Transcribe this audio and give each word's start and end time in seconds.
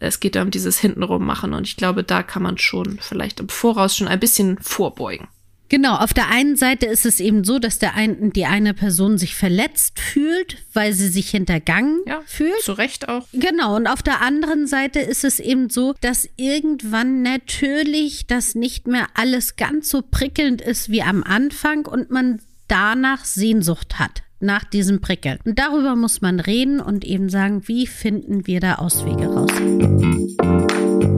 Es 0.00 0.18
geht 0.18 0.34
ja 0.34 0.42
um 0.42 0.50
dieses 0.50 0.78
hintenrum 0.78 1.24
machen 1.24 1.52
und 1.52 1.66
ich 1.66 1.76
glaube, 1.76 2.02
da 2.02 2.22
kann 2.22 2.42
man 2.42 2.58
schon 2.58 2.98
vielleicht 3.00 3.38
im 3.40 3.48
Voraus 3.48 3.96
schon 3.96 4.08
ein 4.08 4.18
bisschen 4.18 4.58
vorbeugen. 4.58 5.28
Genau, 5.70 5.94
auf 5.94 6.12
der 6.12 6.28
einen 6.28 6.56
Seite 6.56 6.86
ist 6.86 7.06
es 7.06 7.20
eben 7.20 7.44
so, 7.44 7.60
dass 7.60 7.78
der 7.78 7.94
ein, 7.94 8.32
die 8.32 8.44
eine 8.44 8.74
Person 8.74 9.18
sich 9.18 9.36
verletzt 9.36 10.00
fühlt, 10.00 10.56
weil 10.72 10.92
sie 10.92 11.06
sich 11.08 11.30
hintergangen 11.30 12.00
Ja, 12.06 12.22
fühlt. 12.26 12.60
Zu 12.62 12.72
Recht 12.72 13.08
auch. 13.08 13.28
Genau, 13.32 13.76
und 13.76 13.86
auf 13.86 14.02
der 14.02 14.20
anderen 14.20 14.66
Seite 14.66 14.98
ist 14.98 15.22
es 15.22 15.38
eben 15.38 15.70
so, 15.70 15.94
dass 16.00 16.28
irgendwann 16.36 17.22
natürlich 17.22 18.26
das 18.26 18.56
nicht 18.56 18.88
mehr 18.88 19.06
alles 19.14 19.54
ganz 19.54 19.88
so 19.88 20.02
prickelnd 20.02 20.60
ist 20.60 20.90
wie 20.90 21.02
am 21.02 21.22
Anfang 21.22 21.86
und 21.86 22.10
man 22.10 22.40
danach 22.66 23.24
Sehnsucht 23.24 24.00
hat, 24.00 24.22
nach 24.40 24.64
diesem 24.64 25.00
Prickeln. 25.00 25.38
Und 25.44 25.58
darüber 25.58 25.96
muss 25.96 26.20
man 26.20 26.40
reden 26.40 26.80
und 26.80 27.04
eben 27.04 27.28
sagen, 27.28 27.62
wie 27.66 27.86
finden 27.86 28.46
wir 28.46 28.60
da 28.60 28.76
Auswege 28.76 29.26
raus. 29.26 29.50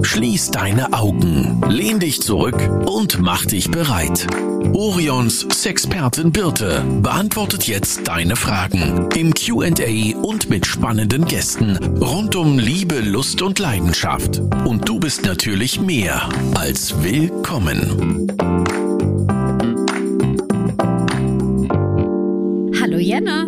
Schließ 0.04 0.50
deine 0.50 0.92
Augen, 0.92 1.62
lehn 1.68 1.98
dich 2.00 2.20
zurück 2.20 2.58
und 2.86 3.20
mach 3.20 3.46
dich 3.46 3.70
bereit. 3.70 4.26
Orions 4.74 5.46
Sexpertin 5.50 6.32
Birte 6.32 6.84
beantwortet 7.02 7.66
jetzt 7.68 8.08
deine 8.08 8.36
Fragen 8.36 9.08
im 9.14 9.32
QA 9.32 10.16
und 10.20 10.50
mit 10.50 10.66
spannenden 10.66 11.24
Gästen 11.24 11.76
rund 11.98 12.36
um 12.36 12.58
Liebe, 12.58 13.00
Lust 13.00 13.42
und 13.42 13.58
Leidenschaft. 13.58 14.40
Und 14.64 14.88
du 14.88 14.98
bist 14.98 15.24
natürlich 15.24 15.80
mehr 15.80 16.28
als 16.54 17.02
willkommen. 17.02 18.26
Jenna. 23.12 23.46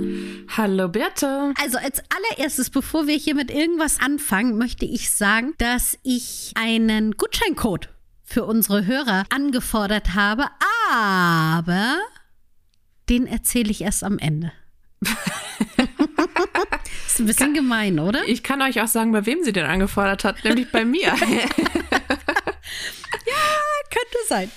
Hallo 0.55 0.89
Berthe. 0.89 1.55
Also 1.59 1.79
als 1.79 2.03
allererstes, 2.11 2.69
bevor 2.69 3.07
wir 3.07 3.17
hier 3.17 3.35
mit 3.35 3.51
irgendwas 3.51 3.99
anfangen, 3.99 4.59
möchte 4.59 4.85
ich 4.85 5.11
sagen, 5.11 5.55
dass 5.57 5.99
ich 6.03 6.53
einen 6.55 7.13
Gutscheincode 7.13 7.89
für 8.23 8.45
unsere 8.45 8.85
Hörer 8.85 9.25
angefordert 9.31 10.15
habe, 10.15 10.49
aber 10.93 11.97
den 13.09 13.27
erzähle 13.27 13.71
ich 13.71 13.81
erst 13.81 14.05
am 14.05 14.19
Ende. 14.19 14.53
ist 17.07 17.21
ein 17.21 17.27
bisschen 17.27 17.55
gemein, 17.55 17.99
oder? 17.99 18.29
Ich 18.29 18.43
kann 18.43 18.61
euch 18.61 18.83
auch 18.83 18.89
sagen, 18.89 19.13
bei 19.13 19.25
wem 19.25 19.45
sie 19.45 19.55
den 19.55 19.65
angefordert 19.65 20.25
hat, 20.25 20.45
nämlich 20.45 20.71
bei 20.71 20.85
mir. 20.85 21.09
Könnte 21.19 21.39
sein. 24.29 24.51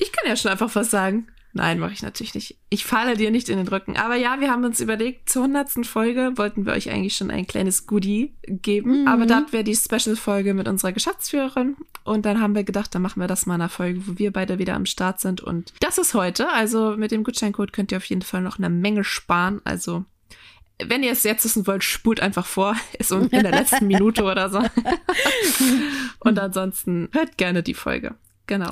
Ich 0.00 0.10
kann 0.10 0.28
ja 0.28 0.34
schon 0.34 0.50
einfach 0.50 0.74
was 0.74 0.90
sagen. 0.90 1.28
Nein, 1.52 1.80
mache 1.80 1.92
ich 1.92 2.02
natürlich 2.02 2.34
nicht. 2.34 2.56
Ich 2.68 2.84
falle 2.84 3.16
dir 3.16 3.30
nicht 3.30 3.48
in 3.48 3.56
den 3.58 3.66
Rücken. 3.66 3.96
Aber 3.96 4.14
ja, 4.14 4.40
wir 4.40 4.50
haben 4.50 4.64
uns 4.64 4.80
überlegt, 4.80 5.28
zur 5.28 5.44
hundertsten 5.44 5.82
Folge 5.82 6.32
wollten 6.36 6.64
wir 6.64 6.72
euch 6.74 6.90
eigentlich 6.90 7.16
schon 7.16 7.30
ein 7.30 7.46
kleines 7.46 7.86
Goodie 7.86 8.34
geben. 8.46 9.02
Mhm. 9.02 9.08
Aber 9.08 9.26
da 9.26 9.44
wäre 9.50 9.64
die 9.64 9.74
Special-Folge 9.74 10.54
mit 10.54 10.68
unserer 10.68 10.92
Geschäftsführerin. 10.92 11.76
Und 12.04 12.24
dann 12.24 12.40
haben 12.40 12.54
wir 12.54 12.62
gedacht, 12.62 12.94
dann 12.94 13.02
machen 13.02 13.20
wir 13.20 13.26
das 13.26 13.46
mal 13.46 13.56
in 13.56 13.62
einer 13.62 13.68
Folge, 13.68 14.06
wo 14.06 14.18
wir 14.18 14.32
beide 14.32 14.58
wieder 14.58 14.74
am 14.74 14.86
Start 14.86 15.20
sind. 15.20 15.40
Und 15.40 15.72
das 15.80 15.98
ist 15.98 16.14
heute. 16.14 16.48
Also 16.50 16.96
mit 16.96 17.10
dem 17.10 17.24
Gutscheincode 17.24 17.72
könnt 17.72 17.90
ihr 17.90 17.98
auf 17.98 18.04
jeden 18.04 18.22
Fall 18.22 18.42
noch 18.42 18.58
eine 18.58 18.70
Menge 18.70 19.02
sparen. 19.02 19.60
Also 19.64 20.04
wenn 20.86 21.02
ihr 21.02 21.12
es 21.12 21.24
jetzt 21.24 21.44
wissen 21.44 21.66
wollt, 21.66 21.84
spult 21.84 22.20
einfach 22.20 22.46
vor. 22.46 22.76
Ist 22.98 23.10
in 23.10 23.28
der 23.28 23.50
letzten 23.50 23.86
Minute 23.88 24.22
oder 24.22 24.48
so. 24.50 24.62
Und 26.20 26.38
ansonsten 26.38 27.08
hört 27.12 27.36
gerne 27.36 27.62
die 27.62 27.74
Folge. 27.74 28.14
Genau. 28.46 28.70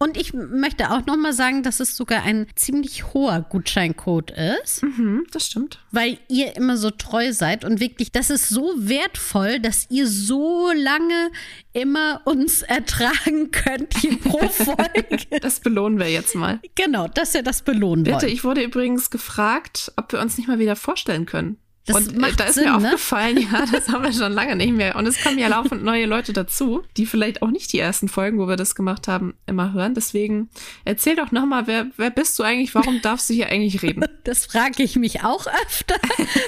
Und 0.00 0.16
ich 0.16 0.32
möchte 0.32 0.90
auch 0.92 1.04
noch 1.06 1.16
mal 1.16 1.32
sagen, 1.32 1.64
dass 1.64 1.80
es 1.80 1.96
sogar 1.96 2.22
ein 2.22 2.46
ziemlich 2.54 3.12
hoher 3.12 3.40
Gutscheincode 3.48 4.30
ist, 4.62 4.82
Mhm, 4.84 5.26
das 5.32 5.46
stimmt. 5.46 5.80
weil 5.90 6.18
ihr 6.28 6.54
immer 6.56 6.76
so 6.76 6.90
treu 6.90 7.32
seid 7.32 7.64
und 7.64 7.80
wirklich, 7.80 8.12
das 8.12 8.30
ist 8.30 8.48
so 8.48 8.74
wertvoll, 8.76 9.58
dass 9.58 9.86
ihr 9.90 10.06
so 10.06 10.70
lange 10.72 11.30
immer 11.72 12.20
uns 12.26 12.62
ertragen 12.78 13.50
könnt 13.50 13.96
hier 13.98 14.18
pro 14.20 14.38
Folge. 14.48 15.18
Das 15.40 15.60
belohnen 15.60 15.98
wir 15.98 16.08
jetzt 16.10 16.34
mal. 16.36 16.60
genau, 16.76 17.08
dass 17.08 17.34
ihr 17.34 17.42
das 17.42 17.62
belohnen 17.62 18.04
Bitte, 18.04 18.22
wollt. 18.22 18.32
ich 18.32 18.44
wurde 18.44 18.62
übrigens 18.62 19.10
gefragt, 19.10 19.92
ob 19.96 20.12
wir 20.12 20.20
uns 20.20 20.38
nicht 20.38 20.46
mal 20.46 20.58
wieder 20.60 20.76
vorstellen 20.76 21.26
können. 21.26 21.56
Das 21.88 21.96
und 21.96 22.16
äh, 22.16 22.18
macht 22.18 22.38
da 22.38 22.44
ist 22.44 22.54
Sinn, 22.54 22.64
mir 22.64 22.78
ne? 22.78 22.86
aufgefallen, 22.88 23.38
ja, 23.38 23.64
das 23.72 23.88
haben 23.88 24.04
wir 24.04 24.12
schon 24.12 24.32
lange 24.32 24.56
nicht 24.56 24.72
mehr. 24.72 24.96
Und 24.96 25.06
es 25.06 25.22
kommen 25.22 25.38
ja 25.38 25.48
laufend 25.48 25.82
neue 25.82 26.06
Leute 26.06 26.32
dazu, 26.32 26.82
die 26.96 27.06
vielleicht 27.06 27.42
auch 27.42 27.50
nicht 27.50 27.72
die 27.72 27.78
ersten 27.78 28.08
Folgen, 28.08 28.38
wo 28.38 28.46
wir 28.46 28.56
das 28.56 28.74
gemacht 28.74 29.08
haben, 29.08 29.34
immer 29.46 29.72
hören. 29.72 29.94
Deswegen 29.94 30.50
erzähl 30.84 31.16
doch 31.16 31.32
nochmal, 31.32 31.66
wer, 31.66 31.86
wer 31.96 32.10
bist 32.10 32.38
du 32.38 32.42
eigentlich? 32.42 32.74
Warum 32.74 33.00
darfst 33.02 33.30
du 33.30 33.34
hier 33.34 33.48
eigentlich 33.48 33.82
reden? 33.82 34.04
Das 34.24 34.46
frage 34.46 34.82
ich 34.82 34.96
mich 34.96 35.24
auch 35.24 35.46
öfter. 35.46 35.96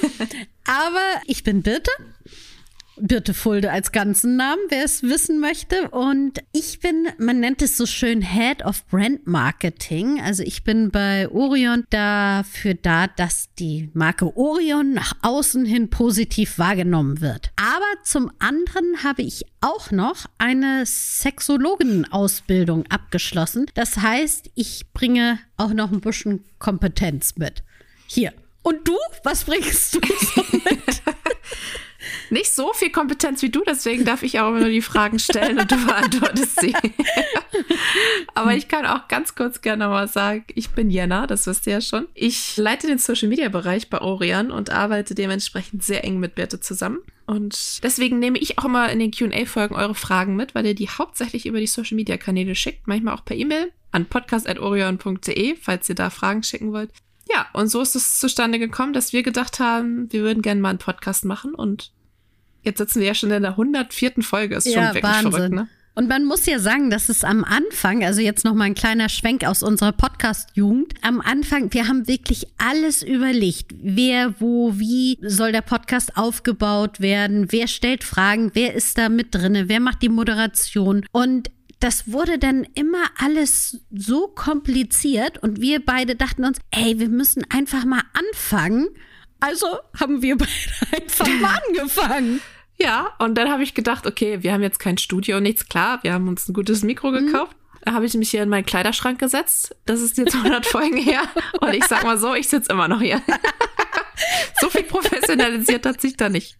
Aber 0.66 1.22
ich 1.26 1.42
bin 1.42 1.62
Birte. 1.62 1.90
Birte 3.02 3.34
Fulde 3.34 3.70
als 3.70 3.92
ganzen 3.92 4.36
Namen, 4.36 4.62
wer 4.68 4.84
es 4.84 5.02
wissen 5.02 5.40
möchte. 5.40 5.90
Und 5.90 6.40
ich 6.52 6.80
bin, 6.80 7.08
man 7.18 7.40
nennt 7.40 7.62
es 7.62 7.76
so 7.76 7.86
schön 7.86 8.22
Head 8.22 8.64
of 8.64 8.86
Brand 8.86 9.26
Marketing. 9.26 10.20
Also 10.20 10.42
ich 10.42 10.64
bin 10.64 10.90
bei 10.90 11.28
Orion 11.28 11.84
dafür 11.90 12.74
da, 12.74 13.06
dass 13.06 13.48
die 13.58 13.90
Marke 13.94 14.36
Orion 14.36 14.92
nach 14.92 15.14
außen 15.22 15.64
hin 15.64 15.90
positiv 15.90 16.58
wahrgenommen 16.58 17.20
wird. 17.20 17.50
Aber 17.56 17.80
zum 18.04 18.30
anderen 18.38 19.02
habe 19.02 19.22
ich 19.22 19.44
auch 19.60 19.90
noch 19.90 20.26
eine 20.38 20.84
Sexologenausbildung 20.86 22.86
abgeschlossen. 22.86 23.66
Das 23.74 23.98
heißt, 23.98 24.50
ich 24.54 24.92
bringe 24.92 25.38
auch 25.56 25.72
noch 25.72 25.92
ein 25.92 26.00
bisschen 26.00 26.44
Kompetenz 26.58 27.36
mit. 27.36 27.62
Hier. 28.06 28.32
Und 28.62 28.86
du? 28.86 28.96
Was 29.24 29.44
bringst 29.44 29.94
du 29.94 30.00
so 30.34 30.44
mit? 30.64 30.80
Nicht 32.30 32.54
so 32.54 32.72
viel 32.72 32.90
Kompetenz 32.90 33.42
wie 33.42 33.50
du, 33.50 33.62
deswegen 33.66 34.04
darf 34.04 34.22
ich 34.22 34.38
auch 34.38 34.48
immer 34.48 34.60
nur 34.60 34.68
die 34.68 34.82
Fragen 34.82 35.18
stellen 35.18 35.58
und 35.58 35.70
du 35.70 35.84
beantwortest 35.84 36.60
sie. 36.60 36.74
Aber 38.34 38.54
ich 38.54 38.68
kann 38.68 38.86
auch 38.86 39.08
ganz 39.08 39.34
kurz 39.34 39.60
gerne 39.60 39.88
mal 39.88 40.08
sagen, 40.08 40.44
ich 40.54 40.70
bin 40.70 40.90
Jenna, 40.90 41.26
das 41.26 41.46
wisst 41.46 41.66
ihr 41.66 41.74
ja 41.74 41.80
schon. 41.80 42.06
Ich 42.14 42.56
leite 42.56 42.86
den 42.86 42.98
Social 42.98 43.28
Media 43.28 43.48
Bereich 43.48 43.90
bei 43.90 44.00
Orion 44.00 44.50
und 44.50 44.70
arbeite 44.70 45.14
dementsprechend 45.14 45.82
sehr 45.82 46.04
eng 46.04 46.20
mit 46.20 46.36
Birte 46.36 46.60
zusammen. 46.60 47.00
Und 47.26 47.82
deswegen 47.82 48.18
nehme 48.18 48.38
ich 48.38 48.58
auch 48.58 48.64
immer 48.64 48.90
in 48.90 48.98
den 48.98 49.10
QA-Folgen 49.10 49.76
eure 49.76 49.94
Fragen 49.94 50.36
mit, 50.36 50.54
weil 50.54 50.66
ihr 50.66 50.74
die 50.74 50.88
hauptsächlich 50.88 51.46
über 51.46 51.60
die 51.60 51.66
Social 51.66 51.96
Media 51.96 52.16
Kanäle 52.16 52.54
schickt, 52.54 52.86
manchmal 52.86 53.14
auch 53.14 53.24
per 53.24 53.36
E-Mail 53.36 53.72
an 53.92 54.06
podcast.orion.de, 54.06 55.56
falls 55.56 55.88
ihr 55.88 55.94
da 55.94 56.10
Fragen 56.10 56.42
schicken 56.42 56.72
wollt. 56.72 56.90
Ja, 57.32 57.46
und 57.52 57.68
so 57.68 57.80
ist 57.80 57.94
es 57.94 58.18
zustande 58.18 58.58
gekommen, 58.58 58.92
dass 58.92 59.12
wir 59.12 59.22
gedacht 59.22 59.60
haben, 59.60 60.12
wir 60.12 60.22
würden 60.22 60.42
gerne 60.42 60.60
mal 60.60 60.70
einen 60.70 60.78
Podcast 60.78 61.24
machen 61.24 61.54
und 61.54 61.92
jetzt 62.62 62.78
sitzen 62.78 63.00
wir 63.00 63.08
ja 63.08 63.14
schon 63.14 63.30
in 63.30 63.42
der 63.42 63.52
104. 63.52 64.22
Folge. 64.22 64.56
Ist 64.56 64.72
schon 64.72 64.94
wirklich 64.94 65.04
verrückt, 65.04 65.54
ne? 65.54 65.68
Und 65.96 66.08
man 66.08 66.24
muss 66.24 66.46
ja 66.46 66.58
sagen, 66.60 66.88
dass 66.88 67.08
es 67.08 67.24
am 67.24 67.44
Anfang, 67.44 68.04
also 68.04 68.20
jetzt 68.20 68.44
noch 68.44 68.54
mal 68.54 68.64
ein 68.64 68.74
kleiner 68.74 69.08
Schwenk 69.08 69.44
aus 69.44 69.62
unserer 69.62 69.92
Podcast-Jugend, 69.92 70.94
am 71.02 71.20
Anfang, 71.20 71.72
wir 71.74 71.88
haben 71.88 72.06
wirklich 72.06 72.46
alles 72.58 73.02
überlegt. 73.02 73.74
Wer, 73.82 74.40
wo, 74.40 74.78
wie 74.78 75.18
soll 75.20 75.52
der 75.52 75.62
Podcast 75.62 76.16
aufgebaut 76.16 77.00
werden? 77.00 77.50
Wer 77.50 77.66
stellt 77.66 78.04
Fragen? 78.04 78.52
Wer 78.54 78.74
ist 78.74 78.98
da 78.98 79.08
mit 79.08 79.34
drinne? 79.34 79.68
Wer 79.68 79.80
macht 79.80 80.00
die 80.00 80.08
Moderation? 80.08 81.04
Und 81.10 81.50
das 81.80 82.12
wurde 82.12 82.38
dann 82.38 82.66
immer 82.74 83.04
alles 83.18 83.80
so 83.90 84.28
kompliziert 84.28 85.42
und 85.42 85.60
wir 85.60 85.84
beide 85.84 86.14
dachten 86.14 86.44
uns, 86.44 86.58
ey, 86.70 86.98
wir 87.00 87.08
müssen 87.08 87.44
einfach 87.50 87.84
mal 87.84 88.02
anfangen. 88.12 88.88
Also 89.40 89.66
haben 89.98 90.22
wir 90.22 90.36
beide 90.36 90.50
einfach 90.96 91.28
mal 91.40 91.58
angefangen. 91.68 92.40
Ja, 92.78 93.12
und 93.18 93.34
dann 93.36 93.50
habe 93.50 93.62
ich 93.62 93.74
gedacht, 93.74 94.06
okay, 94.06 94.42
wir 94.42 94.52
haben 94.52 94.62
jetzt 94.62 94.78
kein 94.78 94.96
Studio 94.96 95.36
und 95.36 95.42
nichts, 95.42 95.68
klar, 95.68 95.98
wir 96.02 96.14
haben 96.14 96.28
uns 96.28 96.48
ein 96.48 96.54
gutes 96.54 96.82
Mikro 96.82 97.10
gekauft. 97.10 97.54
Da 97.82 97.92
habe 97.92 98.04
ich 98.04 98.14
mich 98.14 98.30
hier 98.30 98.42
in 98.42 98.48
meinen 98.48 98.66
Kleiderschrank 98.66 99.18
gesetzt. 99.18 99.74
Das 99.86 100.00
ist 100.00 100.18
jetzt 100.18 100.34
100 100.34 100.66
Folgen 100.66 100.98
her. 100.98 101.22
Und 101.60 101.74
ich 101.74 101.84
sag 101.84 102.04
mal 102.04 102.18
so, 102.18 102.34
ich 102.34 102.48
sitze 102.48 102.72
immer 102.72 102.88
noch 102.88 103.00
hier. 103.00 103.22
So 104.60 104.68
viel 104.70 104.84
professionalisiert 104.84 105.86
hat 105.86 106.00
sich 106.00 106.16
da 106.16 106.28
nicht. 106.28 106.56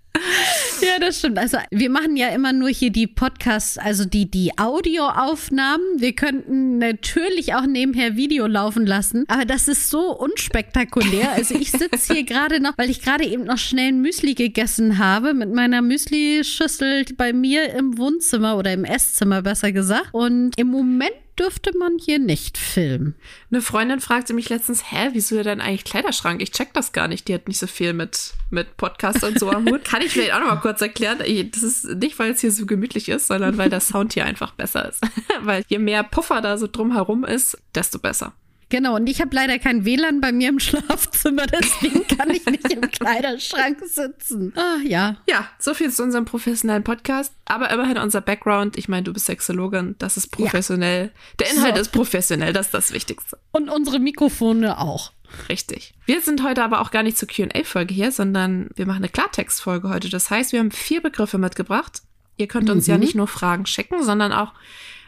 Ja, 0.83 0.99
das 0.99 1.19
stimmt. 1.19 1.39
Also 1.39 1.59
wir 1.71 1.91
machen 1.91 2.17
ja 2.17 2.29
immer 2.29 2.53
nur 2.53 2.71
hier 2.71 2.91
die 2.91 3.07
Podcasts, 3.07 3.79
also 3.79 4.05
die, 4.05 4.31
die 4.31 4.59
Audioaufnahmen. 4.59 5.85
Wir 5.99 6.15
könnten 6.15 6.79
natürlich 6.79 7.55
auch 7.55 7.67
nebenher 7.67 8.17
Video 8.17 8.47
laufen 8.47 8.87
lassen, 8.87 9.25
aber 9.29 9.44
das 9.44 9.69
ist 9.69 9.91
so 9.91 10.17
unspektakulär. 10.17 11.32
Also 11.32 11.55
ich 11.55 11.71
sitze 11.71 12.15
hier 12.15 12.25
gerade 12.25 12.61
noch, 12.61 12.77
weil 12.79 12.91
ich 12.91 13.03
gerade 13.03 13.25
eben 13.25 13.44
noch 13.44 13.59
schnell 13.59 13.88
ein 13.88 14.00
Müsli 14.00 14.35
gegessen 14.35 14.99
habe 14.99 15.35
mit 15.35 15.53
meiner 15.53 15.83
Müsli-Schüssel 15.83 17.05
bei 17.17 17.33
mir 17.33 17.73
im 17.75 17.99
Wohnzimmer 17.99 18.56
oder 18.56 18.73
im 18.73 18.85
Esszimmer 18.85 19.43
besser 19.43 19.73
gesagt. 19.73 20.09
Und 20.12 20.59
im 20.59 20.69
Moment 20.69 21.12
dürfte 21.40 21.76
man 21.76 21.96
hier 21.98 22.19
nicht 22.19 22.58
filmen. 22.58 23.14
Eine 23.50 23.62
Freundin 23.62 24.00
fragte 24.00 24.34
mich 24.34 24.50
letztens, 24.50 24.92
hä, 24.92 25.08
wieso 25.12 25.42
denn 25.42 25.62
eigentlich 25.62 25.84
Kleiderschrank? 25.84 26.42
Ich 26.42 26.52
check 26.52 26.75
das 26.75 26.92
gar 26.92 27.08
nicht. 27.08 27.28
Die 27.28 27.34
hat 27.34 27.48
nicht 27.48 27.58
so 27.58 27.66
viel 27.66 27.94
mit, 27.94 28.34
mit 28.50 28.76
Podcast 28.76 29.25
und 29.25 29.38
so 29.38 29.50
am 29.50 29.66
Hut. 29.66 29.84
Kann 29.90 30.02
ich 30.02 30.12
vielleicht 30.12 30.34
auch 30.34 30.40
noch 30.40 30.48
mal 30.48 30.60
kurz 30.60 30.82
erklären. 30.82 31.19
Das 31.19 31.62
ist 31.62 31.84
nicht, 31.96 32.19
weil 32.19 32.32
es 32.32 32.40
hier 32.40 32.52
so 32.52 32.66
gemütlich 32.66 33.08
ist, 33.08 33.28
sondern 33.28 33.56
weil 33.56 33.70
der 33.70 33.81
Sound 33.81 34.12
hier 34.12 34.26
einfach 34.26 34.52
besser 34.52 34.87
ist. 34.88 35.00
weil 35.40 35.64
je 35.69 35.78
mehr 35.78 36.02
Puffer 36.02 36.42
da 36.42 36.58
so 36.58 36.69
drumherum 36.70 37.25
ist, 37.25 37.56
desto 37.75 37.98
besser. 37.98 38.34
Genau, 38.70 38.94
und 38.94 39.08
ich 39.08 39.20
habe 39.20 39.34
leider 39.34 39.58
kein 39.58 39.84
WLAN 39.84 40.20
bei 40.20 40.31
mir 40.31 40.49
im 40.49 40.61
Schlafzimmer, 40.61 41.46
deswegen 41.46 42.06
kann 42.06 42.31
ich 42.31 42.46
nicht 42.46 42.72
im 42.72 42.81
Kleiderschrank 42.90 43.81
sitzen. 43.84 44.52
Ah, 44.56 44.78
ja. 44.84 45.17
Ja, 45.28 45.49
so 45.58 45.75
viel 45.75 45.90
zu 45.90 46.05
unserem 46.05 46.25
professionellen 46.25 46.84
Podcast. 46.84 47.34
Aber 47.44 47.70
immerhin 47.70 47.99
unser 47.99 48.20
Background. 48.20 48.78
Ich 48.78 48.88
meine, 48.88 49.02
du 49.02 49.12
bist 49.12 49.26
Sexologin, 49.26 49.96
das 49.99 50.17
ist 50.17 50.28
professionell. 50.28 51.06
Ja. 51.06 51.11
Der 51.40 51.50
Inhalt 51.50 51.75
so. 51.75 51.81
ist 51.82 51.93
professionell, 51.93 52.52
das 52.52 52.67
ist 52.67 52.75
das 52.75 52.93
Wichtigste. 52.93 53.38
Und 53.50 53.69
unsere 53.69 53.99
Mikrofone 53.99 54.78
auch. 54.78 55.12
Richtig. 55.49 55.93
Wir 56.06 56.20
sind 56.20 56.44
heute 56.44 56.62
aber 56.62 56.81
auch 56.81 56.93
gar 56.93 57.02
nicht 57.02 57.19
zur 57.19 57.28
QA-Folge 57.28 57.93
hier, 57.93 58.12
sondern 58.12 58.70
wir 58.76 58.87
machen 58.87 58.99
eine 58.99 59.08
Klartext-Folge 59.08 59.88
heute. 59.88 60.08
Das 60.08 60.31
heißt, 60.31 60.52
wir 60.52 60.61
haben 60.61 60.70
vier 60.70 61.02
Begriffe 61.02 61.38
mitgebracht. 61.38 62.02
Ihr 62.37 62.46
könnt 62.46 62.70
uns 62.70 62.87
mhm. 62.87 62.93
ja 62.93 62.99
nicht 62.99 63.14
nur 63.16 63.28
Fragen 63.28 63.66
schicken, 63.66 64.02
sondern 64.05 64.32
auch 64.32 64.52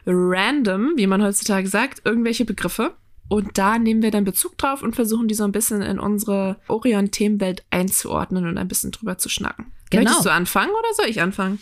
random, 0.06 0.92
wie 0.96 1.06
man 1.06 1.22
heutzutage 1.22 1.68
sagt, 1.68 2.02
irgendwelche 2.04 2.44
Begriffe. 2.44 2.94
Und 3.32 3.56
da 3.56 3.78
nehmen 3.78 4.02
wir 4.02 4.10
dann 4.10 4.24
Bezug 4.24 4.58
drauf 4.58 4.82
und 4.82 4.94
versuchen 4.94 5.26
die 5.26 5.34
so 5.34 5.44
ein 5.44 5.52
bisschen 5.52 5.80
in 5.80 5.98
unsere 5.98 6.58
Orion-Themenwelt 6.68 7.64
einzuordnen 7.70 8.46
und 8.46 8.58
ein 8.58 8.68
bisschen 8.68 8.90
drüber 8.90 9.16
zu 9.16 9.30
schnacken. 9.30 9.72
Genau. 9.88 10.04
Möchtest 10.04 10.26
du 10.26 10.30
anfangen 10.30 10.70
oder 10.70 10.92
soll 10.94 11.06
ich 11.06 11.22
anfangen? 11.22 11.58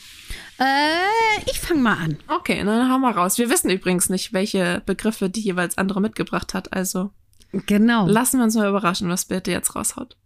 Äh, 0.58 1.48
ich 1.48 1.60
fange 1.60 1.80
mal 1.80 1.96
an. 1.96 2.18
Okay, 2.26 2.60
dann 2.64 2.90
hauen 2.90 3.00
wir 3.02 3.12
raus. 3.12 3.38
Wir 3.38 3.50
wissen 3.50 3.70
übrigens 3.70 4.08
nicht, 4.08 4.32
welche 4.32 4.82
Begriffe 4.84 5.30
die 5.30 5.42
jeweils 5.42 5.78
andere 5.78 6.00
mitgebracht 6.00 6.54
hat. 6.54 6.72
Also 6.72 7.12
genau. 7.52 8.08
lassen 8.08 8.38
wir 8.38 8.44
uns 8.44 8.56
mal 8.56 8.68
überraschen, 8.68 9.08
was 9.08 9.26
Birte 9.26 9.52
jetzt 9.52 9.76
raushaut. 9.76 10.16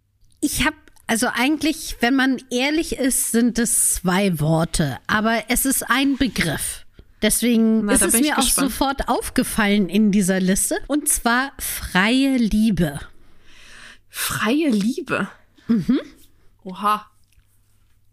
Ich 0.41 0.65
habe 0.65 0.75
also 1.05 1.27
eigentlich, 1.31 1.97
wenn 1.99 2.15
man 2.15 2.41
ehrlich 2.49 2.97
ist, 2.97 3.31
sind 3.31 3.59
es 3.59 3.93
zwei 3.93 4.39
Worte, 4.39 4.97
aber 5.05 5.43
es 5.49 5.67
ist 5.67 5.83
ein 5.91 6.17
Begriff. 6.17 6.84
Deswegen 7.25 7.85
Na, 7.85 7.93
ist 7.93 8.03
es 8.03 8.13
mir 8.13 8.37
auch 8.37 8.43
sofort 8.43 9.09
aufgefallen 9.09 9.89
in 9.89 10.11
dieser 10.11 10.39
Liste. 10.39 10.77
Und 10.85 11.09
zwar 11.09 11.53
freie 11.57 12.37
Liebe. 12.37 12.99
Freie 14.09 14.69
Liebe? 14.69 15.27
Mhm. 15.67 16.01
Oha. 16.63 17.09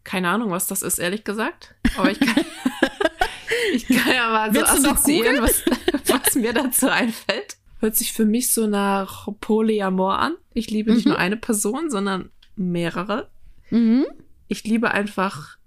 Keine 0.02 0.30
Ahnung, 0.30 0.50
was 0.50 0.66
das 0.66 0.80
ist, 0.82 0.98
ehrlich 0.98 1.24
gesagt. 1.24 1.74
Aber 1.98 2.10
ich 2.10 2.20
kann, 2.20 2.34
ich 3.74 3.86
kann 3.86 4.14
ja 4.14 4.30
mal 4.30 4.48
so 4.48 4.60
Willst 4.60 4.72
assoziieren, 4.72 5.42
was, 5.42 5.62
was 6.06 6.34
mir 6.34 6.54
dazu 6.54 6.88
einfällt. 6.88 7.58
Hört 7.80 7.94
sich 7.94 8.14
für 8.14 8.24
mich 8.24 8.54
so 8.54 8.66
nach 8.66 9.28
Polyamor 9.40 10.20
an. 10.20 10.36
Ich 10.54 10.70
liebe 10.70 10.90
mhm. 10.90 10.96
nicht 10.96 11.06
nur 11.06 11.18
eine 11.18 11.36
Person, 11.36 11.90
sondern 11.90 12.30
mehrere. 12.56 13.28
Mhm. 13.68 14.06
Ich 14.48 14.64
liebe 14.64 14.90
einfach 14.90 15.58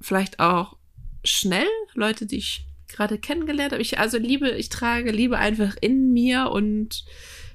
vielleicht 0.00 0.40
auch 0.40 0.79
schnell, 1.24 1.68
Leute, 1.94 2.26
die 2.26 2.36
ich 2.36 2.64
gerade 2.88 3.18
kennengelernt 3.18 3.72
habe. 3.72 3.82
Ich 3.82 3.98
also 3.98 4.18
liebe, 4.18 4.50
ich 4.50 4.68
trage 4.68 5.10
Liebe 5.10 5.38
einfach 5.38 5.76
in 5.80 6.12
mir 6.12 6.50
und 6.50 7.04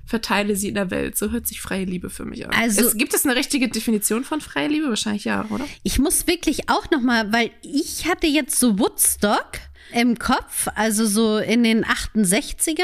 verteile 0.06 0.56
sie 0.56 0.70
in 0.70 0.76
der 0.76 0.92
Welt. 0.92 1.18
So 1.18 1.32
hört 1.32 1.48
sich 1.48 1.62
freie 1.62 1.86
Liebe 1.86 2.10
für 2.10 2.26
mich 2.26 2.46
an. 2.46 2.54
Also 2.54 2.86
es, 2.86 2.98
gibt 2.98 3.14
es 3.14 3.26
eine 3.26 3.36
richtige 3.36 3.68
Definition 3.68 4.24
von 4.24 4.40
freie 4.40 4.68
Liebe? 4.68 4.90
Wahrscheinlich 4.90 5.26
ja, 5.26 5.46
oder? 5.50 5.66
Ich 5.84 6.00
muss 6.00 6.28
wirklich 6.28 6.70
auch 6.70 6.90
noch 6.92 7.02
mal, 7.02 7.34
weil 7.34 7.52
ich 7.62 8.08
hatte 8.08 8.28
jetzt 8.28 8.60
so 8.60 8.78
Woodstock 8.80 9.52
im 9.94 10.18
Kopf, 10.20 10.68
also 10.76 11.06
so 11.06 11.38
in 11.38 11.64
den 11.64 11.86
68ern. 11.86 12.84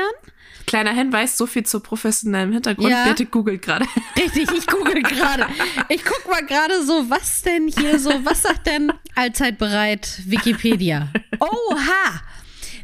Kleiner 0.66 0.92
Hinweis, 0.92 1.38
so 1.38 1.46
viel 1.46 1.66
zu 1.66 1.80
professionellem 1.80 2.52
Hintergrund. 2.54 2.90
Ja. 2.90 3.06
Bitte 3.08 3.26
googelt 3.26 3.62
gerade. 3.62 3.86
Richtig, 4.18 4.50
ich 4.52 4.68
google 4.68 5.02
gerade. 5.02 5.48
Ich 5.90 6.04
guck 6.04 6.30
mal 6.30 6.46
gerade 6.46 6.84
so, 6.84 7.10
was 7.10 7.42
denn 7.42 7.68
hier 7.68 8.00
so, 8.00 8.12
was 8.24 8.44
sagt 8.44 8.68
denn 8.68 8.94
allzeit 9.16 9.58
bereit 9.58 10.22
Wikipedia? 10.26 11.10
Oha! 11.40 12.22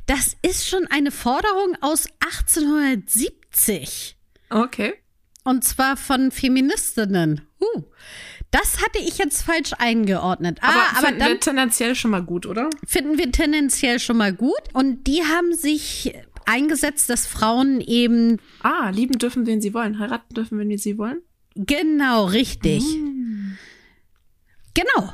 Das 0.05 0.37
ist 0.41 0.67
schon 0.67 0.87
eine 0.87 1.11
Forderung 1.11 1.77
aus 1.81 2.07
1870. 2.19 4.17
Okay. 4.49 4.93
Und 5.43 5.63
zwar 5.65 5.97
von 5.97 6.31
Feministinnen. 6.31 7.41
Uh. 7.59 7.83
Das 8.51 8.81
hatte 8.81 8.99
ich 8.99 9.17
jetzt 9.17 9.41
falsch 9.41 9.71
eingeordnet. 9.77 10.59
Ah, 10.61 10.69
aber, 10.69 10.97
aber 10.97 11.07
finden 11.07 11.27
wir 11.27 11.39
tendenziell 11.39 11.95
schon 11.95 12.11
mal 12.11 12.23
gut, 12.23 12.45
oder? 12.45 12.69
Finden 12.85 13.17
wir 13.17 13.31
tendenziell 13.31 13.99
schon 13.99 14.15
mal 14.17 14.31
gut. 14.31 14.61
Und 14.73 15.05
die 15.05 15.23
haben 15.23 15.53
sich 15.53 16.13
eingesetzt, 16.47 17.09
dass 17.09 17.27
Frauen 17.27 17.81
eben. 17.81 18.37
Ah, 18.61 18.89
lieben 18.89 19.19
dürfen, 19.19 19.45
wen 19.45 19.61
sie 19.61 19.73
wollen, 19.73 19.99
heiraten 19.99 20.33
dürfen, 20.33 20.57
wenn 20.57 20.75
sie 20.77 20.97
wollen. 20.97 21.21
Genau, 21.55 22.25
richtig. 22.25 22.83
Mm. 22.83 23.57
Genau. 24.73 25.13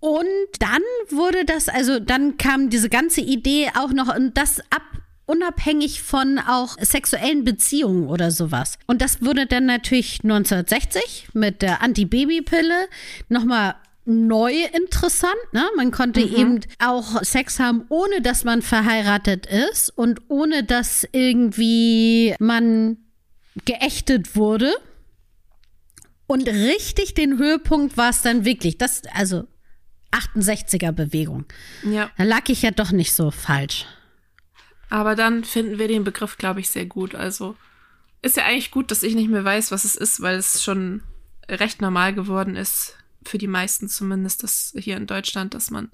Und 0.00 0.26
dann 0.60 0.82
wurde 1.10 1.44
das, 1.44 1.68
also 1.68 1.98
dann 1.98 2.36
kam 2.36 2.70
diese 2.70 2.88
ganze 2.88 3.20
Idee 3.20 3.70
auch 3.76 3.92
noch, 3.92 4.14
und 4.14 4.36
das 4.36 4.60
ab 4.70 4.82
unabhängig 5.26 6.02
von 6.02 6.38
auch 6.38 6.76
sexuellen 6.80 7.44
Beziehungen 7.44 8.08
oder 8.08 8.30
sowas. 8.30 8.78
Und 8.86 9.02
das 9.02 9.22
wurde 9.22 9.46
dann 9.46 9.66
natürlich 9.66 10.20
1960 10.22 11.28
mit 11.34 11.60
der 11.60 11.82
Antibabypille 11.82 12.88
nochmal 13.28 13.74
neu 14.08 14.52
interessant. 14.72 15.36
Ne? 15.52 15.68
Man 15.76 15.90
konnte 15.90 16.20
mhm. 16.20 16.34
eben 16.34 16.60
auch 16.78 17.22
Sex 17.22 17.60
haben, 17.60 17.84
ohne 17.88 18.22
dass 18.22 18.44
man 18.44 18.62
verheiratet 18.62 19.46
ist 19.46 19.90
und 19.90 20.22
ohne 20.28 20.64
dass 20.64 21.06
irgendwie 21.12 22.34
man 22.38 22.96
geächtet 23.64 24.34
wurde. 24.34 24.74
Und 26.26 26.48
richtig 26.48 27.14
den 27.14 27.38
Höhepunkt 27.38 27.96
war 27.96 28.10
es 28.10 28.22
dann 28.22 28.44
wirklich. 28.44 28.78
Das, 28.78 29.02
also 29.14 29.46
68er 30.12 30.92
Bewegung. 30.92 31.44
Ja. 31.82 32.10
Da 32.16 32.24
lag 32.24 32.48
ich 32.48 32.62
ja 32.62 32.70
doch 32.70 32.92
nicht 32.92 33.12
so 33.12 33.30
falsch. 33.30 33.86
Aber 34.90 35.14
dann 35.14 35.44
finden 35.44 35.78
wir 35.78 35.88
den 35.88 36.04
Begriff, 36.04 36.38
glaube 36.38 36.60
ich, 36.60 36.70
sehr 36.70 36.86
gut. 36.86 37.14
Also 37.14 37.56
ist 38.22 38.36
ja 38.36 38.44
eigentlich 38.44 38.70
gut, 38.70 38.90
dass 38.90 39.02
ich 39.02 39.14
nicht 39.14 39.30
mehr 39.30 39.44
weiß, 39.44 39.70
was 39.70 39.84
es 39.84 39.96
ist, 39.96 40.20
weil 40.20 40.36
es 40.36 40.62
schon 40.62 41.02
recht 41.48 41.80
normal 41.80 42.14
geworden 42.14 42.56
ist, 42.56 42.96
für 43.28 43.38
die 43.38 43.46
meisten 43.46 43.88
zumindest, 43.88 44.42
das 44.42 44.74
hier 44.76 44.96
in 44.96 45.06
Deutschland, 45.06 45.54
dass 45.54 45.70
man 45.70 45.90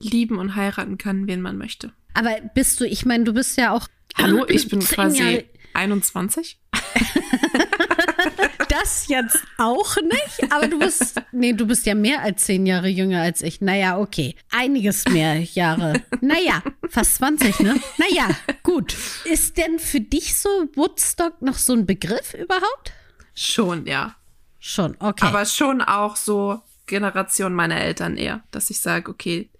lieben 0.00 0.38
und 0.38 0.56
heiraten 0.56 0.98
kann, 0.98 1.26
wen 1.26 1.40
man 1.40 1.56
möchte. 1.56 1.92
Aber 2.14 2.36
bist 2.54 2.80
du, 2.80 2.84
ich 2.86 3.06
meine, 3.06 3.24
du 3.24 3.32
bist 3.32 3.56
ja 3.56 3.72
auch. 3.72 3.88
Hallo, 4.16 4.46
ich 4.48 4.68
bin 4.68 4.80
quasi 4.80 5.18
Jahre 5.18 5.44
21. 5.72 6.60
das 8.68 9.08
jetzt 9.08 9.38
auch 9.58 9.96
nicht, 9.96 10.52
aber 10.52 10.68
du 10.68 10.78
bist, 10.78 11.20
nee, 11.32 11.52
du 11.52 11.66
bist 11.66 11.86
ja 11.86 11.94
mehr 11.94 12.22
als 12.22 12.44
zehn 12.44 12.66
Jahre 12.66 12.88
jünger 12.88 13.22
als 13.22 13.42
ich. 13.42 13.60
Naja, 13.60 13.98
okay. 13.98 14.36
Einiges 14.50 15.04
mehr 15.08 15.40
Jahre. 15.40 16.02
Naja, 16.20 16.62
fast 16.88 17.16
20, 17.16 17.60
ne? 17.60 17.80
Naja, 17.98 18.28
gut. 18.62 18.96
Ist 19.24 19.56
denn 19.58 19.78
für 19.78 20.00
dich 20.00 20.36
so 20.36 20.48
Woodstock 20.74 21.42
noch 21.42 21.58
so 21.58 21.72
ein 21.72 21.86
Begriff 21.86 22.34
überhaupt? 22.34 22.92
Schon, 23.34 23.86
ja. 23.86 24.16
Schon, 24.66 24.96
okay. 24.98 25.26
Aber 25.26 25.44
schon 25.44 25.82
auch 25.82 26.16
so 26.16 26.62
Generation 26.86 27.52
meiner 27.52 27.82
Eltern 27.82 28.16
eher, 28.16 28.42
dass 28.50 28.70
ich 28.70 28.80
sage, 28.80 29.10
okay, 29.10 29.50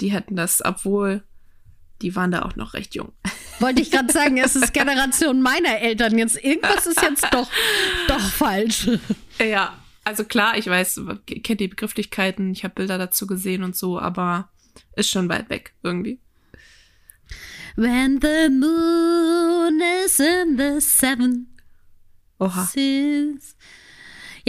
die 0.00 0.10
hätten 0.10 0.36
das, 0.36 0.64
obwohl 0.64 1.22
die 2.00 2.16
waren 2.16 2.30
da 2.30 2.40
auch 2.40 2.56
noch 2.56 2.72
recht 2.72 2.94
jung. 2.94 3.12
Wollte 3.60 3.82
ich 3.82 3.90
gerade 3.90 4.10
sagen, 4.10 4.38
es 4.38 4.56
ist 4.56 4.72
Generation 4.72 5.42
meiner 5.42 5.80
Eltern 5.80 6.16
jetzt. 6.16 6.42
Irgendwas 6.42 6.86
ist 6.86 7.02
jetzt 7.02 7.26
doch, 7.30 7.50
doch 8.08 8.20
falsch. 8.20 8.88
Ja, 9.38 9.76
also 10.02 10.24
klar, 10.24 10.56
ich 10.56 10.66
weiß, 10.66 11.02
kennt 11.26 11.60
die 11.60 11.68
Begrifflichkeiten, 11.68 12.50
ich 12.50 12.64
habe 12.64 12.72
Bilder 12.74 12.96
dazu 12.96 13.26
gesehen 13.26 13.62
und 13.62 13.76
so, 13.76 14.00
aber 14.00 14.48
ist 14.96 15.10
schon 15.10 15.28
weit 15.28 15.50
weg 15.50 15.74
irgendwie. 15.82 16.20
When 17.76 18.18
the 18.22 18.48
moon 18.48 19.78
is 20.06 20.18
in 20.18 20.56
the 20.56 20.80
seven. 20.80 21.54
Oha. 22.38 22.66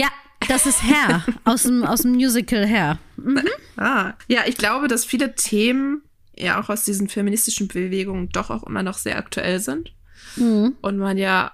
Ja, 0.00 0.08
das 0.48 0.64
ist 0.64 0.82
Herr 0.82 1.26
aus 1.44 1.64
dem, 1.64 1.84
aus 1.84 2.02
dem 2.02 2.12
Musical 2.12 2.66
Herr. 2.66 2.98
Mhm. 3.18 3.42
Ah, 3.76 4.14
ja, 4.28 4.44
ich 4.46 4.56
glaube, 4.56 4.88
dass 4.88 5.04
viele 5.04 5.34
Themen 5.34 6.02
ja 6.34 6.58
auch 6.58 6.70
aus 6.70 6.84
diesen 6.84 7.08
feministischen 7.08 7.68
Bewegungen 7.68 8.30
doch 8.30 8.48
auch 8.48 8.62
immer 8.62 8.82
noch 8.82 8.96
sehr 8.96 9.18
aktuell 9.18 9.60
sind. 9.60 9.92
Mhm. 10.36 10.76
Und 10.80 10.96
man 10.96 11.18
ja 11.18 11.52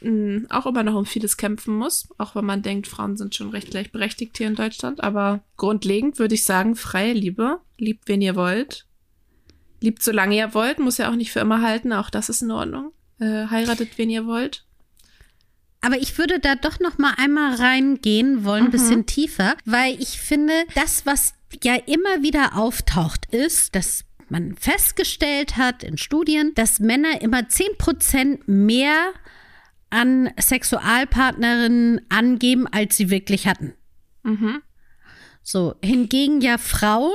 mh, 0.00 0.08
hm, 0.08 0.46
auch 0.50 0.66
immer 0.66 0.82
noch 0.82 0.94
um 0.94 1.06
vieles 1.06 1.36
kämpfen 1.36 1.76
muss, 1.76 2.08
auch 2.18 2.34
wenn 2.34 2.44
man 2.44 2.62
denkt, 2.62 2.88
Frauen 2.88 3.16
sind 3.16 3.36
schon 3.36 3.50
recht 3.50 3.70
gleichberechtigt 3.70 4.36
hier 4.36 4.48
in 4.48 4.56
Deutschland. 4.56 5.04
Aber 5.04 5.44
grundlegend 5.56 6.18
würde 6.18 6.34
ich 6.34 6.44
sagen, 6.44 6.74
freie 6.74 7.12
Liebe. 7.12 7.60
Liebt, 7.78 8.08
wen 8.08 8.20
ihr 8.20 8.34
wollt. 8.34 8.86
Liebt, 9.80 10.02
solange 10.02 10.36
ihr 10.36 10.54
wollt. 10.54 10.80
Muss 10.80 10.98
ja 10.98 11.08
auch 11.08 11.16
nicht 11.16 11.30
für 11.30 11.40
immer 11.40 11.62
halten. 11.62 11.92
Auch 11.92 12.10
das 12.10 12.30
ist 12.30 12.42
in 12.42 12.50
Ordnung. 12.50 12.92
Äh, 13.20 13.46
heiratet, 13.46 13.96
wen 13.96 14.10
ihr 14.10 14.26
wollt. 14.26 14.65
Aber 15.86 15.98
ich 15.98 16.18
würde 16.18 16.40
da 16.40 16.56
doch 16.56 16.80
noch 16.80 16.98
mal 16.98 17.14
einmal 17.16 17.54
reingehen 17.54 18.44
wollen, 18.44 18.64
ein 18.64 18.66
mhm. 18.66 18.72
bisschen 18.72 19.06
tiefer, 19.06 19.54
weil 19.66 19.94
ich 20.02 20.20
finde, 20.20 20.52
das, 20.74 21.06
was 21.06 21.34
ja 21.62 21.76
immer 21.76 22.24
wieder 22.24 22.56
auftaucht, 22.56 23.32
ist, 23.32 23.76
dass 23.76 24.04
man 24.28 24.56
festgestellt 24.56 25.56
hat 25.56 25.84
in 25.84 25.96
Studien, 25.96 26.50
dass 26.56 26.80
Männer 26.80 27.22
immer 27.22 27.38
10% 27.38 28.40
mehr 28.46 29.12
an 29.88 30.28
Sexualpartnerinnen 30.36 32.00
angeben, 32.08 32.66
als 32.66 32.96
sie 32.96 33.08
wirklich 33.08 33.46
hatten. 33.46 33.74
Mhm. 34.24 34.62
So, 35.44 35.76
hingegen 35.84 36.40
ja 36.40 36.58
Frauen 36.58 37.14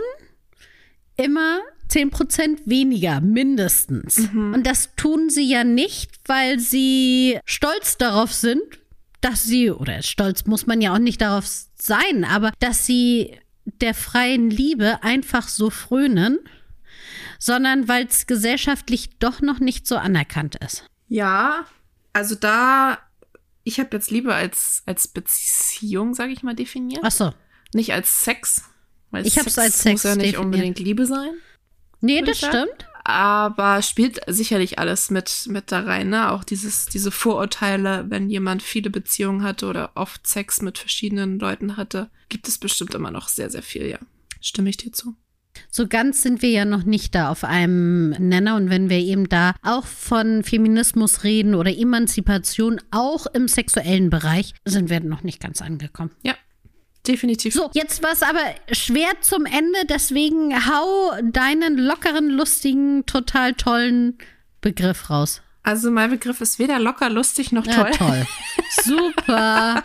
immer 1.17 1.59
10% 1.91 2.59
weniger, 2.65 3.19
mindestens. 3.21 4.17
Und 4.33 4.63
das 4.65 4.95
tun 4.95 5.29
sie 5.29 5.49
ja 5.49 5.63
nicht, 5.63 6.11
weil 6.25 6.59
sie 6.59 7.39
stolz 7.45 7.97
darauf 7.97 8.31
sind, 8.33 8.61
dass 9.21 9.43
sie, 9.43 9.69
oder 9.71 10.01
stolz 10.01 10.45
muss 10.45 10.65
man 10.67 10.81
ja 10.81 10.93
auch 10.93 10.99
nicht 10.99 11.21
darauf 11.21 11.45
sein, 11.75 12.23
aber 12.23 12.51
dass 12.59 12.85
sie 12.85 13.37
der 13.65 13.93
freien 13.93 14.49
Liebe 14.49 15.03
einfach 15.03 15.47
so 15.47 15.69
frönen, 15.69 16.39
sondern 17.39 17.87
weil 17.87 18.05
es 18.05 18.27
gesellschaftlich 18.27 19.17
doch 19.19 19.41
noch 19.41 19.59
nicht 19.59 19.85
so 19.87 19.97
anerkannt 19.97 20.55
ist. 20.63 20.85
Ja, 21.07 21.65
also 22.13 22.35
da, 22.35 22.99
ich 23.63 23.79
habe 23.79 23.89
jetzt 23.93 24.11
Liebe 24.11 24.33
als, 24.33 24.83
als 24.85 25.07
Beziehung, 25.07 26.13
sage 26.13 26.31
ich 26.31 26.41
mal, 26.43 26.55
definiert. 26.55 27.01
Ach 27.03 27.11
so. 27.11 27.33
Nicht 27.73 27.93
als 27.93 28.23
Sex. 28.23 28.63
Weil 29.11 29.25
Ich 29.27 29.37
hab's 29.37 29.57
als 29.57 29.79
Sex 29.79 30.03
muss 30.03 30.03
ja 30.03 30.15
nicht 30.15 30.33
definiert. 30.33 30.45
unbedingt 30.45 30.79
Liebe 30.79 31.05
sein. 31.05 31.31
Nee, 32.01 32.21
das 32.21 32.37
stimmt. 32.37 32.87
Aber 33.03 33.81
spielt 33.81 34.21
sicherlich 34.27 34.77
alles 34.77 35.09
mit, 35.09 35.47
mit 35.47 35.71
da 35.71 35.81
rein, 35.81 36.09
ne? 36.09 36.31
Auch 36.31 36.43
dieses, 36.43 36.85
diese 36.85 37.11
Vorurteile, 37.11 38.05
wenn 38.09 38.29
jemand 38.29 38.61
viele 38.61 38.89
Beziehungen 38.89 39.43
hatte 39.43 39.65
oder 39.67 39.91
oft 39.95 40.27
Sex 40.27 40.61
mit 40.61 40.77
verschiedenen 40.77 41.39
Leuten 41.39 41.77
hatte, 41.77 42.09
gibt 42.29 42.47
es 42.47 42.59
bestimmt 42.59 42.93
immer 42.93 43.09
noch 43.09 43.27
sehr, 43.27 43.49
sehr 43.49 43.63
viel, 43.63 43.87
ja. 43.87 43.97
Stimme 44.39 44.69
ich 44.69 44.77
dir 44.77 44.91
zu. 44.91 45.15
So 45.69 45.87
ganz 45.87 46.21
sind 46.21 46.41
wir 46.41 46.49
ja 46.49 46.65
noch 46.65 46.83
nicht 46.83 47.15
da 47.15 47.29
auf 47.29 47.43
einem 47.43 48.11
Nenner. 48.11 48.55
Und 48.55 48.69
wenn 48.69 48.89
wir 48.89 48.97
eben 48.97 49.29
da 49.29 49.55
auch 49.63 49.85
von 49.85 50.43
Feminismus 50.43 51.23
reden 51.23 51.55
oder 51.55 51.75
Emanzipation, 51.75 52.79
auch 52.91 53.25
im 53.27 53.47
sexuellen 53.47 54.09
Bereich, 54.09 54.53
sind 54.65 54.89
wir 54.89 54.99
noch 55.01 55.23
nicht 55.23 55.41
ganz 55.41 55.61
angekommen. 55.61 56.11
Ja, 56.23 56.35
definitiv. 57.07 57.53
So, 57.53 57.69
jetzt 57.73 58.01
war 58.03 58.11
es 58.11 58.23
aber 58.23 58.39
schwer 58.71 59.09
zum 59.21 59.45
Ende, 59.45 59.85
deswegen 59.89 60.53
hau 60.67 61.11
deinen 61.23 61.77
lockeren, 61.77 62.29
lustigen, 62.29 63.05
total 63.05 63.53
tollen 63.53 64.17
Begriff 64.61 65.09
raus. 65.09 65.41
Also 65.63 65.91
mein 65.91 66.09
Begriff 66.09 66.41
ist 66.41 66.57
weder 66.57 66.79
locker, 66.79 67.09
lustig 67.09 67.51
noch 67.51 67.65
Ja, 67.67 67.83
toll. 67.83 67.91
toll. 67.91 68.27
Super. 68.83 69.83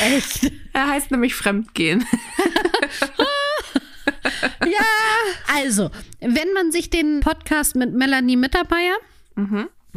Echt. 0.00 0.52
Er 0.72 0.86
heißt 0.88 1.10
nämlich 1.10 1.34
Fremdgehen. 1.34 2.06
Ja. 4.64 5.54
Also, 5.54 5.90
wenn 6.20 6.52
man 6.52 6.72
sich 6.72 6.90
den 6.90 7.20
Podcast 7.20 7.76
mit 7.76 7.94
Melanie 7.94 8.36
Mittermeier 8.36 8.96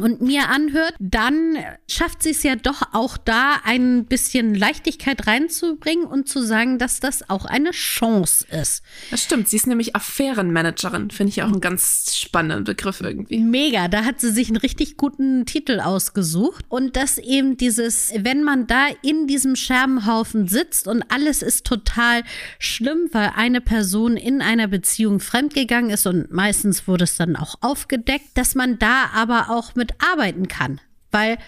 und 0.02 0.20
mir 0.20 0.48
anhört, 0.48 0.94
dann 0.98 1.56
schafft 1.88 2.22
sie 2.22 2.30
es 2.30 2.42
ja 2.42 2.56
doch 2.56 2.82
auch 2.92 3.16
da 3.16 3.60
ein 3.64 4.06
bisschen 4.06 4.54
Leichtigkeit 4.54 5.26
reinzubringen 5.26 6.04
und 6.04 6.28
zu 6.28 6.42
sagen, 6.42 6.78
dass 6.78 7.00
das 7.00 7.28
auch 7.28 7.44
eine 7.44 7.70
Chance 7.70 8.46
ist. 8.50 8.82
Das 9.10 9.24
stimmt, 9.24 9.48
sie 9.48 9.56
ist 9.56 9.66
nämlich 9.66 9.96
Affärenmanagerin. 9.96 11.10
Finde 11.10 11.30
ich 11.30 11.42
auch 11.42 11.48
einen 11.48 11.60
ganz 11.60 12.16
spannenden 12.16 12.64
Begriff 12.64 13.00
irgendwie. 13.00 13.38
Mega, 13.38 13.88
da 13.88 14.04
hat 14.04 14.20
sie 14.20 14.30
sich 14.30 14.48
einen 14.48 14.56
richtig 14.56 14.96
guten 14.96 15.46
Titel 15.46 15.80
ausgesucht. 15.80 16.64
Und 16.68 16.96
dass 16.96 17.18
eben 17.18 17.56
dieses, 17.56 18.12
wenn 18.16 18.42
man 18.42 18.66
da 18.66 18.86
in 19.02 19.26
diesem 19.26 19.56
Scherbenhaufen 19.56 20.48
sitzt 20.48 20.88
und 20.88 21.02
alles 21.08 21.42
ist 21.42 21.66
total 21.66 22.22
schlimm, 22.58 23.08
weil 23.12 23.32
eine 23.34 23.60
Person 23.60 24.16
in 24.16 24.42
einer 24.42 24.68
Beziehung 24.68 25.20
fremdgegangen 25.20 25.90
ist 25.90 26.06
und 26.06 26.30
meistens 26.32 26.86
wurde 26.86 27.04
es 27.04 27.16
dann 27.16 27.36
auch 27.36 27.56
aufgedeckt, 27.60 28.30
dass 28.34 28.54
man 28.54 28.78
da 28.78 29.10
aber 29.14 29.50
auch 29.50 29.74
mit 29.74 29.89
arbeiten 29.98 30.48
kann. 30.48 30.80
Weil 31.10 31.38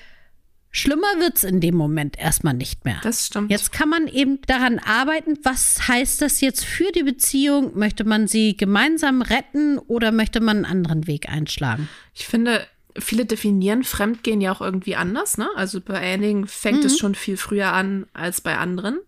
schlimmer 0.70 1.18
wird's 1.18 1.44
in 1.44 1.60
dem 1.60 1.76
Moment 1.76 2.18
erstmal 2.18 2.54
nicht 2.54 2.84
mehr. 2.84 2.98
Das 3.02 3.26
stimmt. 3.26 3.50
Jetzt 3.50 3.72
kann 3.72 3.88
man 3.88 4.08
eben 4.08 4.40
daran 4.42 4.78
arbeiten, 4.78 5.38
was 5.42 5.86
heißt 5.86 6.22
das 6.22 6.40
jetzt 6.40 6.64
für 6.64 6.90
die 6.92 7.02
Beziehung? 7.02 7.78
Möchte 7.78 8.04
man 8.04 8.26
sie 8.26 8.56
gemeinsam 8.56 9.22
retten 9.22 9.78
oder 9.78 10.12
möchte 10.12 10.40
man 10.40 10.58
einen 10.58 10.66
anderen 10.66 11.06
Weg 11.06 11.28
einschlagen? 11.28 11.88
Ich 12.14 12.26
finde, 12.26 12.66
viele 12.98 13.24
definieren 13.24 13.84
Fremdgehen 13.84 14.40
ja 14.40 14.52
auch 14.52 14.60
irgendwie 14.60 14.96
anders, 14.96 15.38
ne? 15.38 15.48
Also 15.56 15.80
bei 15.80 15.98
einigen 15.98 16.46
fängt 16.46 16.84
es 16.84 16.98
schon 16.98 17.14
viel 17.14 17.36
früher 17.36 17.72
an 17.72 18.06
als 18.12 18.40
bei 18.40 18.56
anderen. 18.58 18.98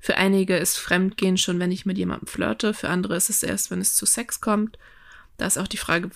Für 0.00 0.16
einige 0.16 0.56
ist 0.56 0.78
Fremdgehen 0.78 1.36
schon, 1.36 1.58
wenn 1.58 1.72
ich 1.72 1.84
mit 1.86 1.98
jemandem 1.98 2.26
flirte. 2.26 2.72
Für 2.72 2.88
andere 2.88 3.16
ist 3.16 3.28
es 3.30 3.42
erst, 3.42 3.70
wenn 3.70 3.80
es 3.80 3.94
zu 3.94 4.06
Sex 4.06 4.40
kommt. 4.40 4.78
Da 5.36 5.46
ist 5.46 5.58
auch 5.58 5.68
die 5.68 5.76
Frage, 5.76 6.10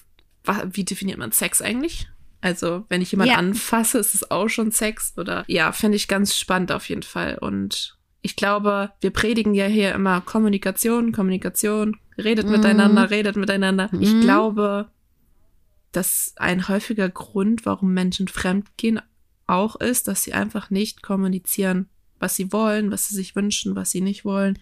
wie 0.73 0.85
definiert 0.85 1.19
man 1.19 1.33
Sex 1.33 1.61
eigentlich? 1.61 2.09
Also, 2.45 2.85
wenn 2.91 3.01
ich 3.01 3.11
jemanden 3.11 3.33
Ja. 3.33 3.39
anfasse, 3.39 3.97
ist 3.99 4.15
es 4.15 4.31
auch 4.31 4.49
schon 4.49 4.71
Sex 4.71 5.15
oder 5.17 5.45
ja, 5.49 5.73
finde 5.73 5.97
ich 5.97 6.09
ganz 6.09 6.37
spannend 6.37 6.73
auf 6.73 6.87
jeden 6.91 7.03
Fall. 7.03 7.39
Und 7.39 7.97
ich 8.21 8.37
glaube, 8.37 8.93
wir 9.01 9.11
predigen 9.13 9.55
ja 9.55 9.65
hier 9.65 9.95
immer 9.95 10.21
Kommunikation, 10.21 11.13
Kommunikation, 11.13 11.97
redet 12.19 12.51
miteinander, 12.51 13.09
redet 13.09 13.37
miteinander. 13.37 13.89
Ich 13.99 14.13
Mhm. 14.13 14.21
glaube, 14.21 14.91
dass 15.93 16.35
ein 16.37 16.69
häufiger 16.69 17.09
Grund, 17.09 17.65
warum 17.65 17.95
Menschen 17.95 18.29
fremdgehen, 18.29 19.01
auch 19.47 19.77
ist, 19.77 20.07
dass 20.07 20.23
sie 20.23 20.35
einfach 20.35 20.69
nicht 20.69 21.03
kommunizieren, 21.03 21.89
was 22.19 22.37
sie 22.37 22.53
wollen, 22.53 22.91
was 22.91 23.09
sie 23.09 23.15
sich 23.15 23.35
wünschen, 23.37 23.75
was 23.75 23.91
sie 23.91 24.03
nicht 24.03 24.27
wollen 24.27 24.59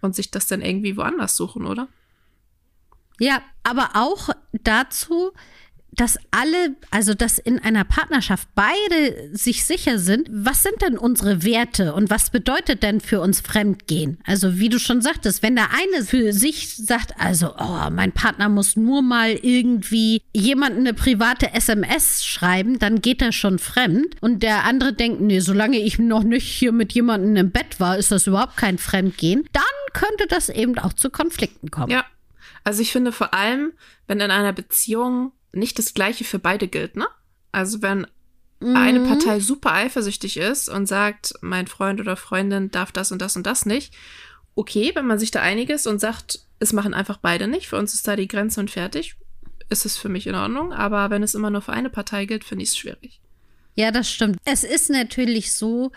und 0.00 0.14
sich 0.14 0.30
das 0.30 0.46
dann 0.46 0.62
irgendwie 0.62 0.96
woanders 0.96 1.36
suchen, 1.36 1.66
oder? 1.66 1.88
Ja, 3.18 3.42
aber 3.62 3.90
auch 3.94 4.30
dazu, 4.52 5.32
dass 5.96 6.18
alle, 6.30 6.76
also 6.90 7.14
dass 7.14 7.38
in 7.38 7.58
einer 7.58 7.84
Partnerschaft 7.84 8.48
beide 8.54 9.30
sich 9.32 9.64
sicher 9.64 9.98
sind, 9.98 10.28
was 10.30 10.62
sind 10.62 10.80
denn 10.82 10.98
unsere 10.98 11.42
Werte 11.42 11.94
und 11.94 12.10
was 12.10 12.30
bedeutet 12.30 12.82
denn 12.82 13.00
für 13.00 13.20
uns 13.20 13.40
Fremdgehen? 13.40 14.18
Also 14.24 14.58
wie 14.58 14.68
du 14.68 14.78
schon 14.78 15.00
sagtest, 15.02 15.42
wenn 15.42 15.56
der 15.56 15.70
eine 15.70 16.04
für 16.04 16.32
sich 16.32 16.76
sagt, 16.76 17.14
also 17.18 17.54
oh, 17.58 17.90
mein 17.90 18.12
Partner 18.12 18.48
muss 18.48 18.76
nur 18.76 19.02
mal 19.02 19.30
irgendwie 19.30 20.22
jemanden 20.32 20.80
eine 20.80 20.94
private 20.94 21.52
SMS 21.52 22.24
schreiben, 22.24 22.78
dann 22.78 23.00
geht 23.00 23.22
er 23.22 23.32
schon 23.32 23.58
fremd 23.58 24.16
und 24.20 24.42
der 24.42 24.64
andere 24.64 24.92
denkt, 24.92 25.20
nee, 25.20 25.40
solange 25.40 25.78
ich 25.78 25.98
noch 25.98 26.22
nicht 26.22 26.46
hier 26.46 26.72
mit 26.72 26.92
jemandem 26.92 27.36
im 27.36 27.50
Bett 27.50 27.80
war, 27.80 27.96
ist 27.96 28.12
das 28.12 28.26
überhaupt 28.26 28.56
kein 28.56 28.78
Fremdgehen, 28.78 29.48
dann 29.52 29.62
könnte 29.94 30.26
das 30.28 30.50
eben 30.50 30.78
auch 30.78 30.92
zu 30.92 31.10
Konflikten 31.10 31.70
kommen. 31.70 31.90
Ja. 31.90 32.04
Also 32.64 32.82
ich 32.82 32.90
finde 32.90 33.12
vor 33.12 33.32
allem, 33.32 33.72
wenn 34.08 34.18
in 34.18 34.32
einer 34.32 34.52
Beziehung 34.52 35.30
nicht 35.56 35.78
das 35.78 35.94
Gleiche 35.94 36.24
für 36.24 36.38
beide 36.38 36.68
gilt, 36.68 36.96
ne? 36.96 37.06
Also 37.52 37.82
wenn 37.82 38.06
eine 38.60 39.00
Partei 39.00 39.38
super 39.40 39.72
eifersüchtig 39.72 40.38
ist 40.38 40.70
und 40.70 40.86
sagt, 40.86 41.34
mein 41.42 41.66
Freund 41.66 42.00
oder 42.00 42.16
Freundin 42.16 42.70
darf 42.70 42.90
das 42.90 43.12
und 43.12 43.20
das 43.20 43.36
und 43.36 43.46
das 43.46 43.66
nicht, 43.66 43.92
okay, 44.54 44.92
wenn 44.94 45.06
man 45.06 45.18
sich 45.18 45.30
da 45.30 45.42
einig 45.42 45.68
ist 45.68 45.86
und 45.86 46.00
sagt, 46.00 46.40
es 46.58 46.72
machen 46.72 46.94
einfach 46.94 47.18
beide 47.18 47.48
nicht, 47.48 47.68
für 47.68 47.76
uns 47.76 47.92
ist 47.92 48.08
da 48.08 48.16
die 48.16 48.28
Grenze 48.28 48.60
und 48.60 48.70
fertig, 48.70 49.16
ist 49.68 49.84
es 49.84 49.98
für 49.98 50.08
mich 50.08 50.26
in 50.26 50.34
Ordnung. 50.34 50.72
Aber 50.72 51.10
wenn 51.10 51.22
es 51.22 51.34
immer 51.34 51.50
nur 51.50 51.60
für 51.60 51.74
eine 51.74 51.90
Partei 51.90 52.24
gilt, 52.24 52.44
finde 52.44 52.64
ich 52.64 52.70
es 52.70 52.78
schwierig. 52.78 53.20
Ja, 53.74 53.90
das 53.90 54.10
stimmt. 54.10 54.38
Es 54.46 54.64
ist 54.64 54.88
natürlich 54.88 55.52
so, 55.52 55.92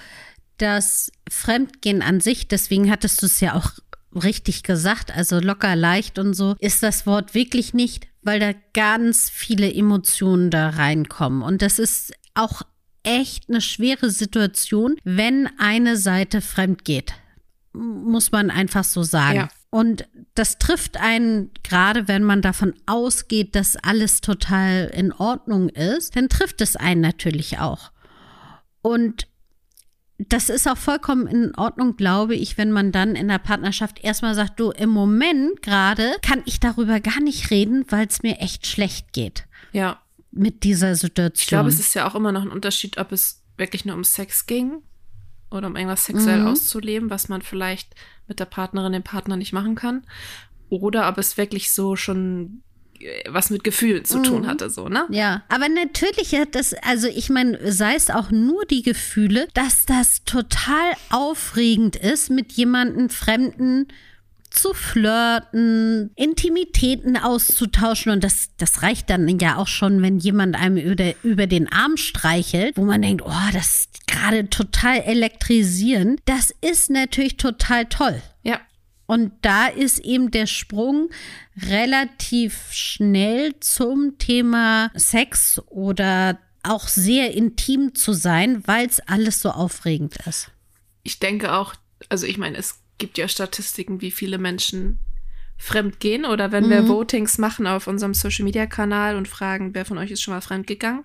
dass 0.57 1.13
Fremdgehen 1.29 2.01
an 2.01 2.19
sich, 2.19 2.49
deswegen 2.49 2.91
hattest 2.91 3.21
du 3.21 3.27
es 3.27 3.39
ja 3.39 3.55
auch 3.55 3.71
richtig 4.13 4.63
gesagt, 4.63 5.15
also 5.15 5.39
locker 5.39 5.77
leicht 5.77 6.19
und 6.19 6.33
so, 6.33 6.55
ist 6.59 6.83
das 6.83 7.05
Wort 7.05 7.33
wirklich 7.35 7.73
nicht, 7.73 8.08
weil 8.21 8.39
da 8.39 8.53
ganz 8.73 9.29
viele 9.29 9.73
Emotionen 9.73 10.51
da 10.51 10.69
reinkommen. 10.69 11.41
Und 11.41 11.61
das 11.61 11.79
ist 11.79 12.13
auch 12.33 12.63
echt 13.03 13.49
eine 13.49 13.61
schwere 13.61 14.09
Situation, 14.09 14.97
wenn 15.03 15.49
eine 15.57 15.97
Seite 15.97 16.41
fremd 16.41 16.85
geht. 16.85 17.13
Muss 17.73 18.31
man 18.31 18.49
einfach 18.49 18.83
so 18.83 19.03
sagen. 19.03 19.37
Ja. 19.37 19.49
Und 19.69 20.07
das 20.33 20.57
trifft 20.57 20.97
einen, 20.97 21.51
gerade 21.63 22.07
wenn 22.07 22.23
man 22.23 22.41
davon 22.41 22.73
ausgeht, 22.87 23.55
dass 23.55 23.75
alles 23.75 24.21
total 24.21 24.91
in 24.93 25.11
Ordnung 25.13 25.69
ist, 25.69 26.15
dann 26.15 26.27
trifft 26.29 26.61
es 26.61 26.75
einen 26.75 27.01
natürlich 27.01 27.59
auch. 27.59 27.91
Und 28.81 29.27
das 30.27 30.49
ist 30.49 30.67
auch 30.67 30.77
vollkommen 30.77 31.27
in 31.27 31.55
Ordnung, 31.55 31.95
glaube 31.95 32.35
ich, 32.35 32.57
wenn 32.57 32.71
man 32.71 32.91
dann 32.91 33.15
in 33.15 33.29
der 33.29 33.37
Partnerschaft 33.39 34.03
erstmal 34.03 34.35
sagt, 34.35 34.59
du, 34.59 34.71
im 34.71 34.89
Moment 34.89 35.61
gerade 35.61 36.11
kann 36.21 36.41
ich 36.45 36.59
darüber 36.59 36.99
gar 36.99 37.21
nicht 37.21 37.51
reden, 37.51 37.85
weil 37.89 38.05
es 38.07 38.21
mir 38.21 38.39
echt 38.39 38.67
schlecht 38.67 39.13
geht 39.13 39.45
Ja. 39.71 40.01
mit 40.31 40.63
dieser 40.63 40.95
Situation. 40.95 41.41
Ich 41.43 41.47
glaube, 41.47 41.69
es 41.69 41.79
ist 41.79 41.93
ja 41.95 42.07
auch 42.07 42.15
immer 42.15 42.31
noch 42.33 42.41
ein 42.41 42.51
Unterschied, 42.51 42.97
ob 42.97 43.11
es 43.13 43.43
wirklich 43.57 43.85
nur 43.85 43.95
um 43.95 44.03
Sex 44.03 44.45
ging 44.45 44.81
oder 45.51 45.67
um 45.67 45.75
irgendwas 45.77 46.05
sexuell 46.05 46.41
Mhm. 46.41 46.47
auszuleben, 46.47 47.09
was 47.09 47.29
man 47.29 47.41
vielleicht 47.41 47.95
mit 48.27 48.39
der 48.39 48.45
Partnerin, 48.45 48.91
dem 48.93 49.03
Partner 49.03 49.37
nicht 49.37 49.53
machen 49.53 49.75
kann. 49.75 50.03
Oder 50.69 51.07
ob 51.09 51.17
es 51.17 51.37
wirklich 51.37 51.71
so 51.71 51.95
schon 51.95 52.61
was 53.29 53.49
mit 53.49 53.63
Gefühlen 53.63 54.05
zu 54.05 54.21
tun 54.21 54.41
Mhm. 54.41 54.47
hatte, 54.47 54.69
so, 54.69 54.89
ne? 54.89 55.05
Ja, 55.09 55.43
aber 55.49 55.69
natürlich 55.69 56.33
hat 56.35 56.55
das, 56.55 56.73
also 56.73 57.07
ich 57.07 57.29
meine, 57.29 57.71
sei 57.71 57.95
es 57.95 58.09
auch 58.09 58.31
nur 58.31 58.65
die 58.65 58.81
Gefühle, 58.81 59.47
dass 59.53 59.85
das 59.85 60.23
total 60.25 60.91
aufregend 61.09 61.95
ist, 61.95 62.29
mit 62.29 62.51
jemandem 62.53 63.09
Fremden 63.09 63.87
zu 64.51 64.73
flirten, 64.73 66.11
Intimitäten 66.15 67.17
auszutauschen 67.17 68.11
und 68.11 68.23
das, 68.23 68.49
das 68.57 68.81
reicht 68.81 69.09
dann 69.09 69.27
ja 69.39 69.57
auch 69.57 69.67
schon, 69.67 70.01
wenn 70.01 70.17
jemand 70.17 70.55
einem 70.55 70.77
über, 70.77 71.13
über 71.23 71.45
den 71.47 71.71
Arm 71.71 71.97
streichelt, 71.97 72.75
wo 72.77 72.83
man 72.83 73.01
denkt, 73.01 73.23
oh, 73.25 73.49
das 73.53 73.81
ist 73.81 74.07
gerade 74.07 74.49
total 74.49 75.01
elektrisierend. 75.01 76.19
Das 76.25 76.51
ist 76.61 76.89
natürlich 76.89 77.37
total 77.37 77.85
toll. 77.85 78.21
Und 79.09 79.31
da 79.41 79.65
ist 79.65 79.97
eben 79.97 80.29
der 80.29 80.45
Sprung 80.45 81.09
relativ 81.57 82.71
schnell 82.71 83.55
zum 83.59 84.19
Thema 84.19 84.91
Sex 84.93 85.59
oder 85.65 86.37
auch 86.61 86.87
sehr 86.87 87.33
intim 87.33 87.95
zu 87.95 88.13
sein, 88.13 88.61
weil 88.67 88.85
es 88.85 88.99
alles 88.99 89.41
so 89.41 89.49
aufregend 89.49 90.15
ist. 90.27 90.51
Ich 91.01 91.17
denke 91.17 91.53
auch, 91.53 91.73
also 92.09 92.27
ich 92.27 92.37
meine, 92.37 92.59
es 92.59 92.83
gibt 92.99 93.17
ja 93.17 93.27
Statistiken, 93.27 93.99
wie 94.01 94.11
viele 94.11 94.37
Menschen 94.37 94.99
fremd 95.57 95.99
gehen 95.99 96.23
oder 96.23 96.51
wenn 96.51 96.69
wir 96.69 96.87
Votings 96.87 97.39
machen 97.39 97.65
auf 97.65 97.87
unserem 97.87 98.13
Social 98.13 98.45
Media 98.45 98.67
Kanal 98.67 99.15
und 99.15 99.27
fragen, 99.27 99.73
wer 99.73 99.85
von 99.85 99.97
euch 99.97 100.11
ist 100.11 100.21
schon 100.21 100.35
mal 100.35 100.41
fremd 100.41 100.67
gegangen, 100.67 101.03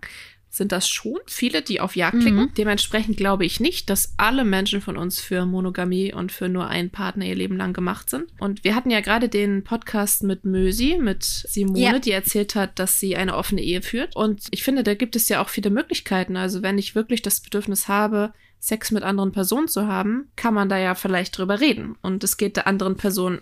sind 0.54 0.70
das 0.70 0.88
schon 0.88 1.18
viele, 1.26 1.62
die 1.62 1.80
auf 1.80 1.96
Ja 1.96 2.10
klicken. 2.12 2.52
Dementsprechend 2.56 3.16
glaube 3.16 3.44
ich 3.44 3.58
nicht, 3.58 3.90
dass 3.90 4.14
alle 4.18 4.44
Menschen 4.44 4.80
von 4.80 4.96
uns 4.96 5.20
für 5.20 5.46
Monogamie 5.46 6.12
und 6.14 6.30
für 6.30 6.48
nur 6.48 6.68
einen 6.68 6.90
Partner 6.90 7.24
ihr 7.26 7.34
Leben 7.34 7.56
lang 7.56 7.72
gemacht 7.72 8.08
sind. 8.08 8.26
Und 8.38 8.62
wir 8.62 8.76
hatten 8.76 8.90
ja 8.90 9.00
gerade 9.00 9.28
den 9.28 9.64
Podcast 9.64 10.22
mit 10.22 10.44
Mösi, 10.44 10.96
mit 11.00 11.24
Simone, 11.24 11.80
Ja. 11.80 11.98
die 11.98 12.12
erzählt 12.12 12.54
hat, 12.54 12.78
dass 12.78 13.00
sie 13.00 13.16
eine 13.16 13.36
offene 13.36 13.62
Ehe 13.62 13.82
führt. 13.82 14.14
Und 14.14 14.46
ich 14.52 14.62
finde, 14.62 14.84
da 14.84 14.94
gibt 14.94 15.16
es 15.16 15.28
ja 15.28 15.42
auch 15.42 15.48
viele 15.48 15.70
Möglichkeiten. 15.70 16.36
Also 16.36 16.62
wenn 16.62 16.78
ich 16.78 16.94
wirklich 16.94 17.20
das 17.22 17.40
Bedürfnis 17.40 17.88
habe, 17.88 18.32
Sex 18.60 18.92
mit 18.92 19.02
anderen 19.02 19.32
Personen 19.32 19.66
zu 19.66 19.88
haben, 19.88 20.28
kann 20.36 20.54
man 20.54 20.68
da 20.68 20.78
ja 20.78 20.94
vielleicht 20.94 21.36
drüber 21.36 21.60
reden. 21.60 21.96
Und 22.00 22.22
es 22.22 22.36
geht 22.36 22.56
der 22.56 22.68
anderen 22.68 22.96
Person 22.96 23.40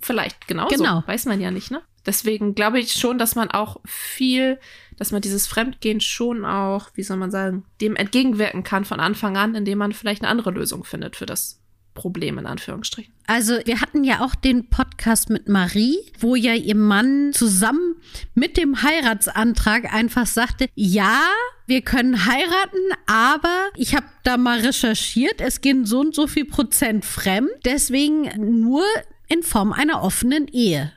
vielleicht 0.00 0.46
genauso. 0.46 0.76
Genau. 0.76 1.02
Weiß 1.06 1.24
man 1.24 1.40
ja 1.40 1.50
nicht, 1.50 1.70
ne? 1.70 1.80
Deswegen 2.06 2.54
glaube 2.54 2.80
ich 2.80 2.92
schon, 2.92 3.18
dass 3.18 3.34
man 3.34 3.50
auch 3.50 3.78
viel, 3.84 4.58
dass 4.96 5.12
man 5.12 5.20
dieses 5.20 5.46
Fremdgehen 5.46 6.00
schon 6.00 6.44
auch, 6.44 6.90
wie 6.94 7.02
soll 7.02 7.16
man 7.16 7.30
sagen, 7.30 7.64
dem 7.80 7.96
entgegenwirken 7.96 8.62
kann 8.62 8.84
von 8.84 9.00
Anfang 9.00 9.36
an, 9.36 9.54
indem 9.54 9.78
man 9.78 9.92
vielleicht 9.92 10.22
eine 10.22 10.30
andere 10.30 10.50
Lösung 10.50 10.84
findet 10.84 11.16
für 11.16 11.26
das 11.26 11.60
Problem 11.94 12.38
in 12.38 12.46
Anführungsstrichen. 12.46 13.12
Also 13.26 13.58
wir 13.64 13.80
hatten 13.80 14.04
ja 14.04 14.20
auch 14.20 14.34
den 14.34 14.70
Podcast 14.70 15.28
mit 15.28 15.48
Marie, 15.48 15.98
wo 16.18 16.34
ja 16.34 16.54
ihr 16.54 16.76
Mann 16.76 17.32
zusammen 17.32 17.96
mit 18.34 18.56
dem 18.56 18.82
Heiratsantrag 18.82 19.92
einfach 19.92 20.26
sagte, 20.26 20.68
ja, 20.74 21.20
wir 21.66 21.82
können 21.82 22.24
heiraten, 22.26 22.78
aber 23.06 23.68
ich 23.76 23.94
habe 23.94 24.06
da 24.24 24.36
mal 24.36 24.60
recherchiert, 24.60 25.40
es 25.40 25.60
gehen 25.60 25.84
so 25.84 26.00
und 26.00 26.14
so 26.14 26.26
viel 26.26 26.44
Prozent 26.44 27.04
fremd, 27.04 27.50
deswegen 27.64 28.30
nur 28.60 28.84
in 29.28 29.42
Form 29.42 29.72
einer 29.72 30.02
offenen 30.02 30.48
Ehe. 30.48 30.92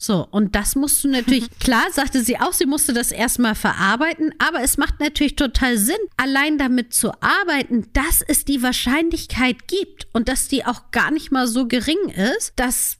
So, 0.00 0.28
und 0.30 0.54
das 0.54 0.76
musst 0.76 1.02
du 1.02 1.08
natürlich, 1.08 1.50
klar, 1.58 1.84
sagte 1.92 2.22
sie 2.22 2.38
auch, 2.38 2.52
sie 2.52 2.66
musste 2.66 2.92
das 2.92 3.10
erstmal 3.10 3.56
verarbeiten, 3.56 4.32
aber 4.38 4.62
es 4.62 4.78
macht 4.78 5.00
natürlich 5.00 5.34
total 5.34 5.76
Sinn, 5.76 5.96
allein 6.16 6.56
damit 6.56 6.94
zu 6.94 7.10
arbeiten, 7.20 7.88
dass 7.92 8.22
es 8.22 8.44
die 8.44 8.62
Wahrscheinlichkeit 8.62 9.66
gibt 9.66 10.06
und 10.12 10.28
dass 10.28 10.46
die 10.46 10.64
auch 10.64 10.92
gar 10.92 11.10
nicht 11.10 11.32
mal 11.32 11.48
so 11.48 11.66
gering 11.66 12.08
ist, 12.10 12.52
dass 12.54 12.98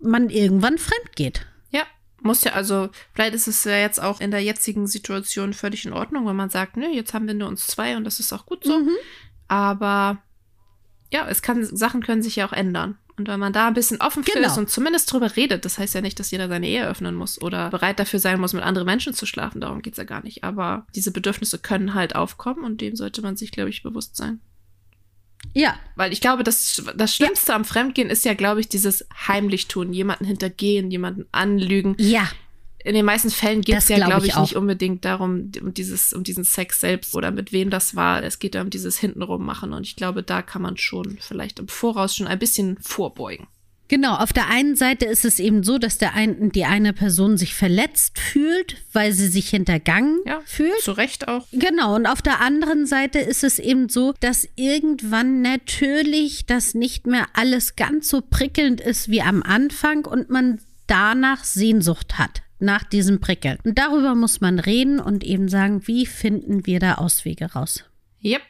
man 0.00 0.30
irgendwann 0.30 0.78
fremd 0.78 1.14
geht. 1.14 1.46
Ja, 1.70 1.82
muss 2.22 2.42
ja, 2.42 2.52
also 2.52 2.88
vielleicht 3.12 3.34
ist 3.34 3.46
es 3.46 3.64
ja 3.64 3.76
jetzt 3.76 4.02
auch 4.02 4.20
in 4.20 4.30
der 4.30 4.42
jetzigen 4.42 4.86
Situation 4.86 5.52
völlig 5.52 5.84
in 5.84 5.92
Ordnung, 5.92 6.26
wenn 6.26 6.36
man 6.36 6.48
sagt, 6.48 6.78
nö, 6.78 6.86
jetzt 6.86 7.12
haben 7.12 7.26
wir 7.26 7.34
nur 7.34 7.48
uns 7.48 7.66
zwei 7.66 7.98
und 7.98 8.04
das 8.04 8.18
ist 8.18 8.32
auch 8.32 8.46
gut 8.46 8.64
so. 8.64 8.80
Aber 9.46 10.22
ja, 11.12 11.28
es 11.28 11.42
kann, 11.42 11.64
Sachen 11.64 12.02
können 12.02 12.22
sich 12.22 12.36
ja 12.36 12.48
auch 12.48 12.52
ändern. 12.54 12.96
Und 13.20 13.28
wenn 13.28 13.38
man 13.40 13.52
da 13.52 13.68
ein 13.68 13.74
bisschen 13.74 14.00
offen 14.00 14.24
für 14.24 14.32
Genau. 14.32 14.46
ist 14.48 14.58
und 14.58 14.70
zumindest 14.70 15.12
drüber 15.12 15.36
redet, 15.36 15.64
das 15.64 15.78
heißt 15.78 15.94
ja 15.94 16.00
nicht, 16.00 16.18
dass 16.18 16.30
jeder 16.30 16.48
seine 16.48 16.66
Ehe 16.66 16.86
öffnen 16.86 17.14
muss 17.14 17.40
oder 17.40 17.70
bereit 17.70 17.98
dafür 17.98 18.18
sein 18.18 18.40
muss, 18.40 18.52
mit 18.52 18.62
anderen 18.62 18.86
Menschen 18.86 19.14
zu 19.14 19.26
schlafen. 19.26 19.60
Darum 19.60 19.82
geht's 19.82 19.98
ja 19.98 20.04
gar 20.04 20.22
nicht. 20.24 20.42
Aber 20.42 20.86
diese 20.94 21.12
Bedürfnisse 21.12 21.58
können 21.58 21.94
halt 21.94 22.16
aufkommen 22.16 22.64
und 22.64 22.80
dem 22.80 22.96
sollte 22.96 23.22
man 23.22 23.36
sich, 23.36 23.52
glaube 23.52 23.70
ich, 23.70 23.82
bewusst 23.82 24.16
sein. 24.16 24.40
Ja, 25.54 25.74
Weil 25.96 26.12
ich 26.12 26.20
glaube, 26.20 26.44
das, 26.44 26.82
das 26.96 27.14
Schlimmste 27.14 27.54
am 27.54 27.64
Fremdgehen 27.64 28.10
ist 28.10 28.24
ja, 28.24 28.34
glaube 28.34 28.60
ich, 28.60 28.68
dieses 28.68 29.06
heimlich 29.26 29.68
tun, 29.68 29.92
jemanden 29.92 30.24
hintergehen, 30.26 30.90
jemanden 30.90 31.26
anlügen. 31.32 31.94
ja, 31.98 32.28
In 32.84 32.94
den 32.94 33.04
meisten 33.04 33.30
Fällen 33.30 33.62
geht 33.62 33.76
es 33.76 33.88
ja, 33.88 33.96
glaub 33.96 34.08
glaube 34.08 34.26
ich 34.26 34.32
ich, 34.32 34.36
auch. 34.36 34.42
nicht 34.42 34.56
unbedingt 34.56 35.04
darum, 35.04 35.50
um 35.60 35.74
dieses, 35.74 36.12
um 36.12 36.24
diesen 36.24 36.44
Sex 36.44 36.80
selbst 36.80 37.14
oder 37.14 37.30
mit 37.30 37.52
wem 37.52 37.70
das 37.70 37.94
war. 37.94 38.22
Es 38.22 38.38
geht 38.38 38.54
ja 38.54 38.62
um 38.62 38.70
dieses 38.70 38.98
Hintenrum 38.98 39.44
machen. 39.44 39.72
Und 39.72 39.86
ich 39.86 39.96
glaube, 39.96 40.22
da 40.22 40.42
kann 40.42 40.62
man 40.62 40.76
schon 40.76 41.18
vielleicht 41.20 41.58
im 41.58 41.68
Voraus 41.68 42.16
schon 42.16 42.26
ein 42.26 42.38
bisschen 42.38 42.78
vorbeugen. 42.80 43.46
Genau, 43.90 44.14
auf 44.14 44.32
der 44.32 44.48
einen 44.48 44.76
Seite 44.76 45.04
ist 45.04 45.24
es 45.24 45.40
eben 45.40 45.64
so, 45.64 45.76
dass 45.76 45.98
der 45.98 46.14
ein, 46.14 46.52
die 46.52 46.64
eine 46.64 46.92
Person 46.92 47.36
sich 47.36 47.54
verletzt 47.54 48.20
fühlt, 48.20 48.76
weil 48.92 49.12
sie 49.12 49.26
sich 49.26 49.50
hintergangen 49.50 50.20
Ja, 50.24 50.40
fühlt. 50.44 50.80
Zu 50.80 50.92
Recht 50.92 51.26
auch. 51.26 51.48
Genau, 51.50 51.96
und 51.96 52.06
auf 52.06 52.22
der 52.22 52.40
anderen 52.40 52.86
Seite 52.86 53.18
ist 53.18 53.42
es 53.42 53.58
eben 53.58 53.88
so, 53.88 54.14
dass 54.20 54.46
irgendwann 54.54 55.42
natürlich 55.42 56.46
das 56.46 56.74
nicht 56.74 57.08
mehr 57.08 57.26
alles 57.32 57.74
ganz 57.74 58.08
so 58.08 58.20
prickelnd 58.20 58.80
ist 58.80 59.08
wie 59.08 59.22
am 59.22 59.42
Anfang 59.42 60.04
und 60.06 60.30
man 60.30 60.60
danach 60.86 61.42
Sehnsucht 61.42 62.16
hat, 62.16 62.42
nach 62.60 62.84
diesem 62.84 63.20
Prickeln. 63.20 63.58
Und 63.64 63.78
darüber 63.78 64.14
muss 64.14 64.40
man 64.40 64.58
reden 64.58 65.00
und 65.00 65.24
eben 65.24 65.48
sagen, 65.48 65.86
wie 65.86 66.06
finden 66.06 66.66
wir 66.66 66.80
da 66.80 66.94
Auswege 66.94 67.52
raus. 67.52 67.84
Yep. 68.22 68.42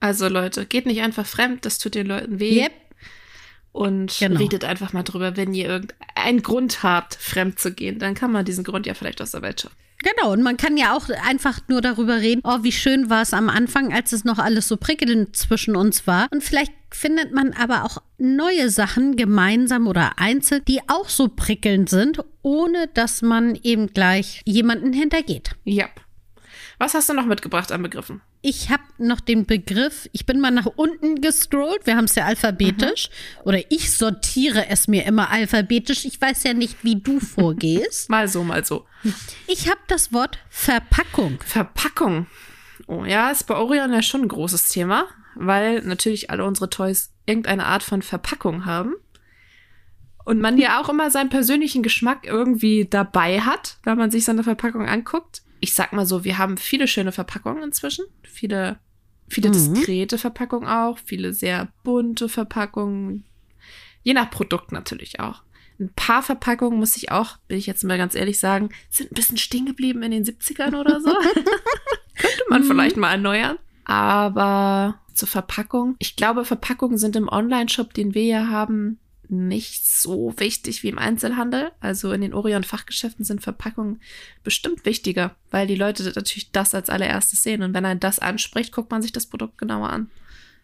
Also 0.00 0.28
Leute, 0.28 0.66
geht 0.66 0.86
nicht 0.86 1.00
einfach 1.02 1.26
fremd, 1.26 1.64
das 1.64 1.78
tut 1.78 1.94
den 1.94 2.06
Leuten 2.06 2.38
weh. 2.40 2.62
Yep. 2.62 2.72
Und 3.72 4.18
Genau. 4.18 4.40
redet 4.40 4.64
einfach 4.64 4.92
mal 4.92 5.02
drüber, 5.02 5.36
wenn 5.36 5.52
ihr 5.52 5.66
irgendeinen 5.66 6.42
Grund 6.42 6.82
habt, 6.82 7.14
fremd 7.14 7.58
zu 7.58 7.72
gehen, 7.74 7.98
dann 7.98 8.14
kann 8.14 8.32
man 8.32 8.44
diesen 8.44 8.64
Grund 8.64 8.86
ja 8.86 8.94
vielleicht 8.94 9.20
aus 9.20 9.32
der 9.32 9.42
Welt 9.42 9.60
schaffen. 9.60 9.76
Genau, 10.06 10.32
und 10.32 10.42
man 10.42 10.56
kann 10.56 10.76
ja 10.76 10.94
auch 10.94 11.08
einfach 11.08 11.58
nur 11.66 11.80
darüber 11.80 12.18
reden, 12.18 12.40
oh, 12.44 12.58
wie 12.62 12.70
schön 12.70 13.10
war 13.10 13.22
es 13.22 13.34
am 13.34 13.48
Anfang, 13.48 13.92
als 13.92 14.12
es 14.12 14.24
noch 14.24 14.38
alles 14.38 14.68
so 14.68 14.76
prickelnd 14.76 15.34
zwischen 15.34 15.74
uns 15.74 16.06
war. 16.06 16.28
Und 16.30 16.44
vielleicht 16.44 16.70
findet 16.92 17.32
man 17.32 17.52
aber 17.54 17.82
auch 17.82 17.98
neue 18.16 18.70
Sachen 18.70 19.16
gemeinsam 19.16 19.88
oder 19.88 20.12
einzeln, 20.16 20.62
die 20.68 20.80
auch 20.86 21.08
so 21.08 21.26
prickelnd 21.26 21.88
sind, 21.88 22.22
ohne 22.42 22.86
dass 22.94 23.20
man 23.20 23.56
eben 23.64 23.88
gleich 23.88 24.42
jemanden 24.44 24.92
hintergeht. 24.92 25.56
Yep. 25.66 25.90
Was 26.78 26.94
hast 26.94 27.08
du 27.08 27.14
noch 27.14 27.26
mitgebracht 27.26 27.72
an 27.72 27.82
Begriffen? 27.82 28.20
Ich 28.42 28.70
habe 28.70 28.82
noch 28.98 29.20
den 29.20 29.46
Begriff, 29.46 30.08
ich 30.12 30.24
bin 30.26 30.40
mal 30.40 30.50
nach 30.50 30.66
unten 30.66 31.20
gescrollt, 31.20 31.86
wir 31.86 31.96
haben 31.96 32.04
es 32.04 32.14
ja 32.14 32.26
alphabetisch, 32.26 33.10
oder 33.44 33.60
ich 33.70 33.96
sortiere 33.96 34.68
es 34.68 34.88
mir 34.88 35.04
immer 35.04 35.30
alphabetisch. 35.30 36.04
Ich 36.04 36.20
weiß 36.20 36.44
ja 36.44 36.54
nicht, 36.54 36.84
wie 36.84 37.00
du 37.00 37.18
vorgehst. 37.18 38.08
Mal 38.10 38.28
so, 38.28 38.44
mal 38.44 38.64
so. 38.64 38.86
Ich 39.46 39.68
habe 39.68 39.80
das 39.88 40.12
Wort 40.12 40.38
Verpackung. 40.48 41.38
Verpackung. 41.44 42.26
Oh 42.86 43.04
ja, 43.04 43.30
ist 43.30 43.44
bei 43.44 43.56
Orion 43.56 43.92
ja 43.92 44.02
schon 44.02 44.22
ein 44.22 44.28
großes 44.28 44.68
Thema, 44.68 45.06
weil 45.34 45.80
natürlich 45.82 46.30
alle 46.30 46.44
unsere 46.44 46.70
Toys 46.70 47.12
irgendeine 47.26 47.66
Art 47.66 47.82
von 47.82 48.02
Verpackung 48.02 48.64
haben. 48.64 48.94
Und 50.24 50.40
man 50.40 50.58
ja 50.58 50.80
auch 50.80 50.88
immer 50.88 51.10
seinen 51.10 51.30
persönlichen 51.30 51.82
Geschmack 51.82 52.26
irgendwie 52.26 52.86
dabei 52.88 53.40
hat, 53.40 53.78
wenn 53.84 53.96
man 53.96 54.10
sich 54.10 54.24
so 54.24 54.32
eine 54.32 54.42
Verpackung 54.42 54.88
anguckt. 54.88 55.42
Ich 55.60 55.74
sag 55.74 55.92
mal 55.92 56.06
so, 56.06 56.24
wir 56.24 56.38
haben 56.38 56.56
viele 56.56 56.86
schöne 56.88 57.12
Verpackungen 57.12 57.62
inzwischen. 57.62 58.04
Viele, 58.22 58.78
viele 59.28 59.50
diskrete 59.50 60.18
Verpackungen 60.18 60.68
auch, 60.68 60.98
viele 60.98 61.32
sehr 61.32 61.68
bunte 61.82 62.28
Verpackungen. 62.28 63.24
Je 64.02 64.14
nach 64.14 64.30
Produkt 64.30 64.72
natürlich 64.72 65.20
auch. 65.20 65.42
Ein 65.78 65.92
paar 65.94 66.22
Verpackungen 66.22 66.78
muss 66.78 66.96
ich 66.96 67.10
auch, 67.10 67.38
will 67.48 67.58
ich 67.58 67.66
jetzt 67.66 67.84
mal 67.84 67.98
ganz 67.98 68.14
ehrlich 68.14 68.38
sagen, 68.38 68.70
sind 68.88 69.10
ein 69.10 69.14
bisschen 69.14 69.36
stehen 69.36 69.66
geblieben 69.66 70.02
in 70.02 70.10
den 70.10 70.24
70ern 70.24 70.78
oder 70.78 71.00
so. 71.00 71.10
Könnte 72.16 72.44
man 72.48 72.64
vielleicht 72.64 72.96
mal 72.96 73.10
erneuern. 73.10 73.58
Aber 73.84 75.00
zur 75.12 75.28
Verpackung. 75.28 75.96
Ich 75.98 76.16
glaube, 76.16 76.44
Verpackungen 76.44 76.98
sind 76.98 77.16
im 77.16 77.28
Online-Shop, 77.28 77.92
den 77.94 78.14
wir 78.14 78.22
hier 78.22 78.48
haben, 78.48 78.98
nicht 79.30 79.86
so 79.86 80.34
wichtig 80.36 80.82
wie 80.82 80.88
im 80.88 80.98
Einzelhandel. 80.98 81.72
Also 81.80 82.12
in 82.12 82.20
den 82.20 82.34
Orion-Fachgeschäften 82.34 83.24
sind 83.24 83.42
Verpackungen 83.42 84.00
bestimmt 84.44 84.84
wichtiger, 84.84 85.34
weil 85.50 85.66
die 85.66 85.74
Leute 85.74 86.04
natürlich 86.04 86.50
das 86.52 86.74
als 86.74 86.90
allererstes 86.90 87.42
sehen. 87.42 87.62
Und 87.62 87.74
wenn 87.74 87.84
er 87.84 87.94
das 87.94 88.18
anspricht, 88.18 88.72
guckt 88.72 88.90
man 88.90 89.02
sich 89.02 89.12
das 89.12 89.26
Produkt 89.26 89.58
genauer 89.58 89.90
an. 89.90 90.10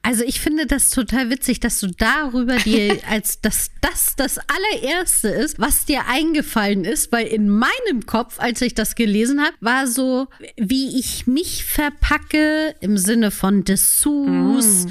Also 0.05 0.25
ich 0.25 0.41
finde 0.41 0.67
das 0.67 0.91
total 0.91 1.31
witzig, 1.31 1.61
dass 1.61 1.79
du 1.79 1.87
darüber 1.87 2.57
dir, 2.57 2.99
als 3.09 3.41
dass 3.41 3.71
das 3.81 4.17
das 4.17 4.39
allererste 4.39 5.29
ist, 5.29 5.61
was 5.61 5.85
dir 5.85 6.07
eingefallen 6.09 6.85
ist, 6.85 7.13
weil 7.13 7.29
in 7.29 7.49
meinem 7.49 8.05
Kopf, 8.05 8.41
als 8.41 8.61
ich 8.63 8.75
das 8.75 8.97
gelesen 8.97 9.41
habe, 9.41 9.55
war 9.61 9.87
so, 9.87 10.27
wie 10.57 10.99
ich 10.99 11.29
mich 11.29 11.65
verpacke 11.65 12.75
im 12.81 12.99
Sinne 12.99 13.31
von 13.31 13.63
Dessous. 13.63 14.87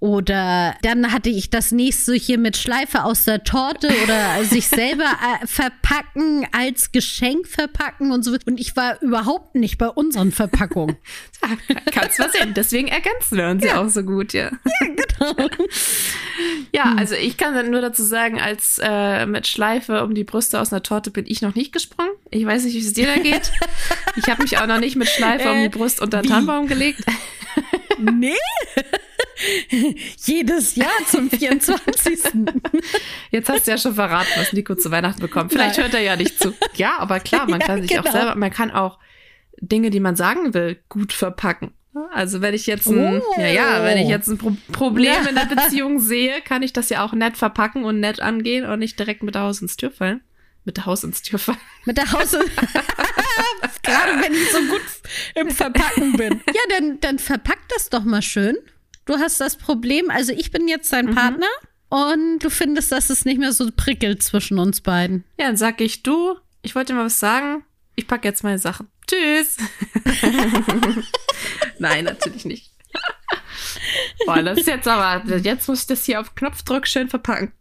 Oder 0.00 0.76
dann 0.82 1.12
hatte 1.12 1.28
ich 1.28 1.50
das 1.50 1.72
nächste 1.72 2.14
hier 2.14 2.38
mit 2.38 2.56
Schleife 2.56 3.02
aus 3.02 3.24
der 3.24 3.42
Torte 3.42 3.88
oder 4.04 4.44
sich 4.44 4.68
selber 4.68 5.02
äh, 5.04 5.46
verpacken, 5.46 6.46
als 6.52 6.92
Geschenk 6.92 7.48
verpacken 7.48 8.12
und 8.12 8.24
so. 8.24 8.36
Und 8.46 8.60
ich 8.60 8.76
war 8.76 9.02
überhaupt 9.02 9.56
nicht 9.56 9.76
bei 9.76 9.88
unseren 9.88 10.30
Verpackungen. 10.30 10.96
Kannst 11.92 12.20
was 12.20 12.32
sehen. 12.32 12.54
Deswegen 12.54 12.86
ergänzen 12.86 13.38
wir 13.38 13.48
uns 13.48 13.64
ja, 13.64 13.80
auch 13.80 13.88
so 13.88 14.02
gut, 14.02 14.32
ja. 14.32 14.50
Ja, 15.20 15.32
genau. 15.32 15.48
ja, 16.72 16.94
also 16.96 17.16
ich 17.16 17.36
kann 17.36 17.54
dann 17.54 17.70
nur 17.70 17.80
dazu 17.80 18.04
sagen, 18.04 18.40
als 18.40 18.80
äh, 18.80 19.26
mit 19.26 19.48
Schleife 19.48 20.04
um 20.04 20.14
die 20.14 20.22
Brüste 20.22 20.60
aus 20.60 20.72
einer 20.72 20.84
Torte 20.84 21.10
bin 21.10 21.26
ich 21.26 21.42
noch 21.42 21.56
nicht 21.56 21.72
gesprungen. 21.72 22.12
Ich 22.30 22.46
weiß 22.46 22.64
nicht, 22.64 22.74
wie 22.74 22.78
es 22.78 22.92
dir 22.92 23.06
da 23.06 23.20
geht. 23.20 23.50
Ich 24.14 24.28
habe 24.28 24.42
mich 24.42 24.58
auch 24.58 24.66
noch 24.66 24.78
nicht 24.78 24.94
mit 24.94 25.08
Schleife 25.08 25.50
um 25.50 25.60
die 25.60 25.68
Brust 25.68 26.00
unter 26.00 26.22
den? 26.22 26.30
Tannenbaum 26.30 26.68
gelegt. 26.68 27.04
nee. 27.98 28.34
Jedes 30.24 30.74
Jahr 30.76 30.88
zum 31.08 31.30
24. 31.30 32.18
Jetzt 33.30 33.48
hast 33.48 33.66
du 33.66 33.70
ja 33.70 33.78
schon 33.78 33.94
verraten, 33.94 34.28
was 34.36 34.52
Nico 34.52 34.74
zu 34.74 34.90
Weihnachten 34.90 35.20
bekommt. 35.20 35.52
Vielleicht 35.52 35.76
Nein. 35.76 35.84
hört 35.84 35.94
er 35.94 36.00
ja 36.00 36.16
nicht 36.16 36.38
zu. 36.38 36.54
Ja, 36.74 36.98
aber 36.98 37.20
klar, 37.20 37.46
man 37.48 37.60
Ja, 37.60 37.66
kann 37.66 37.80
sich 37.82 37.90
genau. 37.90 38.02
auch 38.08 38.12
selber, 38.12 38.34
man 38.34 38.50
kann 38.50 38.70
auch 38.70 38.98
Dinge, 39.60 39.90
die 39.90 40.00
man 40.00 40.16
sagen 40.16 40.54
will, 40.54 40.78
gut 40.88 41.12
verpacken. 41.12 41.72
Also 42.12 42.40
wenn 42.40 42.54
ich 42.54 42.66
jetzt 42.66 42.86
ein, 42.86 43.20
Oh. 43.20 43.40
ja, 43.40 43.48
ja, 43.48 43.82
wenn 43.84 43.98
ich 43.98 44.08
jetzt 44.08 44.28
ein 44.28 44.38
Pro 44.38 44.56
Problem 44.70 45.12
Ja. 45.24 45.28
in 45.28 45.34
der 45.34 45.46
Beziehung 45.46 45.98
sehe, 45.98 46.40
kann 46.42 46.62
ich 46.62 46.72
das 46.72 46.90
ja 46.90 47.04
auch 47.04 47.12
nett 47.12 47.36
verpacken 47.36 47.84
und 47.84 47.98
nett 47.98 48.20
angehen 48.20 48.64
und 48.66 48.78
nicht 48.78 48.98
direkt 48.98 49.24
mit 49.24 49.34
der 49.34 49.42
Haus 49.42 49.60
ins 49.60 49.76
Tür 49.76 49.90
fallen. 49.90 50.20
Mit 50.64 50.76
der 50.76 50.86
Haus 50.86 51.02
ins 51.02 51.22
Tür 51.22 51.38
fallen. 51.40 51.58
Mit 51.86 51.96
der 51.96 52.12
Haus. 52.12 52.32
Gerade 53.82 54.22
wenn 54.22 54.32
ich 54.34 54.50
so 54.52 54.58
gut 54.70 54.82
im 55.34 55.50
Verpacken 55.50 56.12
bin. 56.12 56.40
Ja, 56.46 56.60
dann, 56.78 57.00
dann 57.00 57.18
verpack 57.18 57.58
das 57.74 57.88
doch 57.88 58.04
mal 58.04 58.22
schön. 58.22 58.56
Du 59.08 59.16
hast 59.16 59.40
das 59.40 59.56
Problem, 59.56 60.10
also 60.10 60.34
ich 60.34 60.50
bin 60.50 60.68
jetzt 60.68 60.92
dein 60.92 61.14
Partner 61.14 61.46
und 61.88 62.40
du 62.40 62.50
findest, 62.50 62.92
dass 62.92 63.08
es 63.08 63.24
nicht 63.24 63.38
mehr 63.38 63.52
so 63.52 63.70
prickelt 63.74 64.22
zwischen 64.22 64.58
uns 64.58 64.82
beiden. 64.82 65.24
Ja, 65.40 65.46
dann 65.46 65.56
sag 65.56 65.80
ich, 65.80 66.02
du, 66.02 66.36
ich 66.60 66.74
wollte 66.74 66.92
dir 66.92 66.98
mal 66.98 67.06
was 67.06 67.18
sagen. 67.18 67.64
Ich 67.96 68.06
packe 68.06 68.28
jetzt 68.28 68.44
meine 68.44 68.58
Sachen. 68.58 68.88
Tschüss. 69.06 69.56
Nein, 71.78 72.04
natürlich 72.04 72.44
nicht. 72.44 72.70
Boah, 74.26 74.42
das 74.42 74.58
ist 74.58 74.66
jetzt 74.66 74.86
aber, 74.86 75.24
jetzt 75.38 75.68
muss 75.68 75.80
ich 75.80 75.86
das 75.86 76.04
hier 76.04 76.20
auf 76.20 76.34
Knopfdruck 76.34 76.86
schön 76.86 77.08
verpacken. 77.08 77.52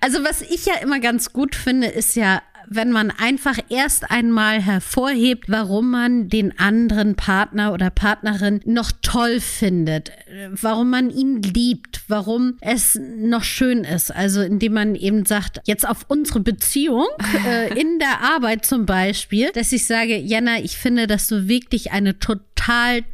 Also 0.00 0.24
was 0.24 0.42
ich 0.42 0.66
ja 0.66 0.74
immer 0.82 0.98
ganz 0.98 1.32
gut 1.32 1.54
finde, 1.54 1.86
ist 1.86 2.16
ja, 2.16 2.42
wenn 2.70 2.92
man 2.92 3.10
einfach 3.10 3.58
erst 3.68 4.10
einmal 4.10 4.62
hervorhebt, 4.62 5.44
warum 5.48 5.90
man 5.90 6.28
den 6.28 6.58
anderen 6.58 7.16
Partner 7.16 7.72
oder 7.72 7.90
Partnerin 7.90 8.60
noch 8.64 8.92
toll 9.02 9.40
findet, 9.40 10.10
äh, 10.10 10.48
warum 10.52 10.90
man 10.90 11.10
ihn 11.10 11.42
liebt, 11.42 12.02
warum 12.06 12.56
es 12.60 12.98
noch 13.18 13.42
schön 13.42 13.82
ist. 13.82 14.14
Also 14.14 14.40
indem 14.40 14.74
man 14.74 14.94
eben 14.94 15.26
sagt, 15.26 15.60
jetzt 15.64 15.86
auf 15.86 16.06
unsere 16.08 16.40
Beziehung 16.40 17.08
äh, 17.46 17.78
in 17.78 17.98
der 17.98 18.20
Arbeit 18.22 18.64
zum 18.64 18.86
Beispiel, 18.86 19.50
dass 19.52 19.72
ich 19.72 19.86
sage, 19.86 20.16
Jana, 20.16 20.60
ich 20.60 20.78
finde, 20.78 21.08
dass 21.08 21.26
du 21.26 21.48
wirklich 21.48 21.90
eine 21.90 22.18
total 22.20 22.49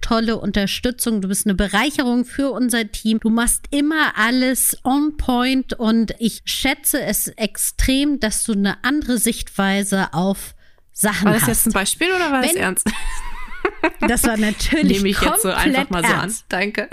tolle 0.01 0.39
Unterstützung, 0.39 1.21
du 1.21 1.29
bist 1.29 1.47
eine 1.47 1.55
Bereicherung 1.55 2.25
für 2.25 2.51
unser 2.51 2.91
Team, 2.91 3.21
du 3.21 3.31
machst 3.31 3.65
immer 3.71 4.17
alles 4.17 4.77
on 4.85 5.17
point 5.17 5.73
und 5.75 6.15
ich 6.19 6.43
schätze 6.45 7.01
es 7.03 7.29
extrem, 7.29 8.19
dass 8.21 8.45
du 8.45 8.53
eine 8.53 8.83
andere 8.85 9.19
Sichtweise 9.19 10.13
auf 10.13 10.55
Sachen 10.93 11.27
War 11.27 11.33
das 11.35 11.43
hast. 11.43 11.49
jetzt 11.49 11.67
ein 11.67 11.73
Beispiel 11.73 12.09
oder 12.13 12.33
war 12.33 12.43
das 12.43 12.55
Wenn- 12.55 12.61
ernst? 12.63 12.87
das 14.01 14.25
war 14.25 14.37
natürlich 14.37 14.99
Nehme 14.99 15.09
ich 15.11 15.21
jetzt 15.21 15.43
so 15.43 15.49
komplett 15.51 15.77
einfach 15.77 15.91
mal 15.91 16.05
so 16.05 16.13
ernst. 16.13 16.41
an. 16.43 16.47
Danke. 16.49 16.89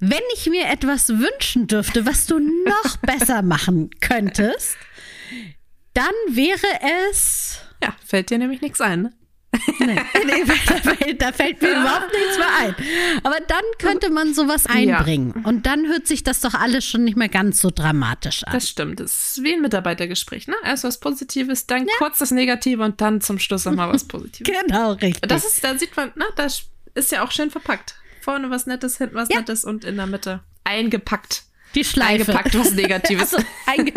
Wenn 0.00 0.22
ich 0.34 0.46
mir 0.50 0.66
etwas 0.68 1.08
wünschen 1.08 1.66
dürfte, 1.66 2.06
was 2.06 2.26
du 2.26 2.38
noch 2.38 2.96
besser 3.02 3.42
machen 3.42 3.90
könntest, 4.00 4.76
dann 5.94 6.12
wäre 6.28 6.58
es. 7.10 7.58
Ja, 7.82 7.94
fällt 8.04 8.30
dir 8.30 8.38
nämlich 8.38 8.60
nichts 8.60 8.80
ein. 8.80 9.14
Ne? 9.78 9.86
Nee, 9.86 10.00
nee, 10.24 10.44
da, 10.66 10.74
fällt, 10.94 11.22
da 11.22 11.32
fällt 11.32 11.62
mir 11.62 11.70
überhaupt 11.70 12.12
nichts 12.12 12.38
mehr 12.38 12.48
ein. 12.60 12.74
Aber 13.22 13.36
dann 13.46 13.62
könnte 13.78 14.10
man 14.10 14.34
sowas 14.34 14.66
einbringen. 14.66 15.32
Und 15.44 15.66
dann 15.66 15.86
hört 15.86 16.06
sich 16.06 16.22
das 16.22 16.40
doch 16.40 16.54
alles 16.54 16.84
schon 16.84 17.04
nicht 17.04 17.16
mehr 17.16 17.28
ganz 17.28 17.60
so 17.60 17.70
dramatisch 17.74 18.44
an. 18.44 18.52
Das 18.52 18.68
stimmt. 18.68 19.00
Das 19.00 19.36
ist 19.36 19.42
wie 19.42 19.54
ein 19.54 19.60
Mitarbeitergespräch. 19.62 20.46
Ne? 20.48 20.54
Erst 20.64 20.84
was 20.84 20.98
Positives, 21.00 21.66
dann 21.66 21.86
kurz 21.98 22.18
das 22.18 22.30
Negative 22.30 22.82
und 22.82 23.00
dann 23.00 23.20
zum 23.20 23.38
Schluss 23.38 23.64
nochmal 23.64 23.92
was 23.92 24.04
Positives. 24.08 24.52
genau, 24.66 24.92
richtig. 24.92 25.28
Das 25.28 25.44
ist, 25.44 25.62
da 25.64 25.76
sieht 25.78 25.96
man, 25.96 26.12
na, 26.16 26.26
das 26.36 26.64
ist 26.94 27.12
ja 27.12 27.24
auch 27.24 27.30
schön 27.32 27.50
verpackt. 27.50 27.96
Vorne 28.20 28.48
was 28.50 28.66
Nettes, 28.66 28.98
hinten 28.98 29.14
was 29.16 29.28
Ja. 29.30 29.38
Nettes 29.40 29.64
und 29.64 29.84
in 29.84 29.96
der 29.96 30.06
Mitte 30.06 30.40
eingepackt. 30.64 31.42
die 31.74 31.84
Schleife. 31.84 32.32
Eingepackt 32.32 32.58
was 32.58 32.70
Negatives. 32.74 33.34
Also, 33.34 33.46
eigentlich. 33.66 33.94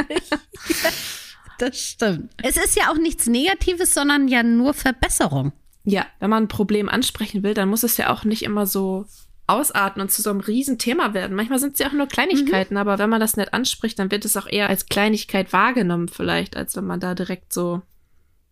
Das 1.58 1.80
stimmt. 1.80 2.34
Es 2.43 2.58
ist 2.58 2.76
ja 2.76 2.91
auch 2.91 2.98
nichts 2.98 3.28
Negatives, 3.28 3.93
sondern 3.93 4.28
ja 4.28 4.43
nur 4.43 4.74
Verbesserung. 4.74 5.54
Ja, 5.84 6.06
wenn 6.20 6.30
man 6.30 6.43
ein 6.43 6.48
Problem 6.50 6.89
ansprechen 6.89 7.43
will, 7.43 7.54
dann 7.54 7.70
muss 7.70 7.84
es 7.84 7.98
ja 7.98 8.12
auch 8.12 8.24
nicht 8.24 8.43
immer 8.43 8.65
so 8.65 9.06
ausarten 9.48 10.02
und 10.02 10.12
zu 10.12 10.22
so 10.22 10.30
einem 10.30 10.41
Riesenthema 10.41 11.13
werden. 11.13 11.36
Manchmal 11.36 11.60
sind 11.60 11.74
es 11.74 11.80
ja 11.80 11.88
auch 11.88 11.93
nur 11.93 12.08
Kleinigkeiten, 12.08 12.76
aber 12.76 13.00
wenn 13.00 13.10
man 13.10 13.22
das 13.22 13.38
nicht 13.38 13.54
anspricht, 13.54 13.98
dann 13.98 14.12
wird 14.12 14.26
es 14.26 14.36
auch 14.36 14.48
eher 14.48 14.67
als 14.67 14.88
Kleinigkeit 14.88 15.54
wahrgenommen 15.54 16.10
vielleicht, 16.10 16.58
als 16.58 16.76
wenn 16.76 16.86
man 16.86 17.00
da 17.00 17.15
direkt 17.15 17.54
so 17.54 17.82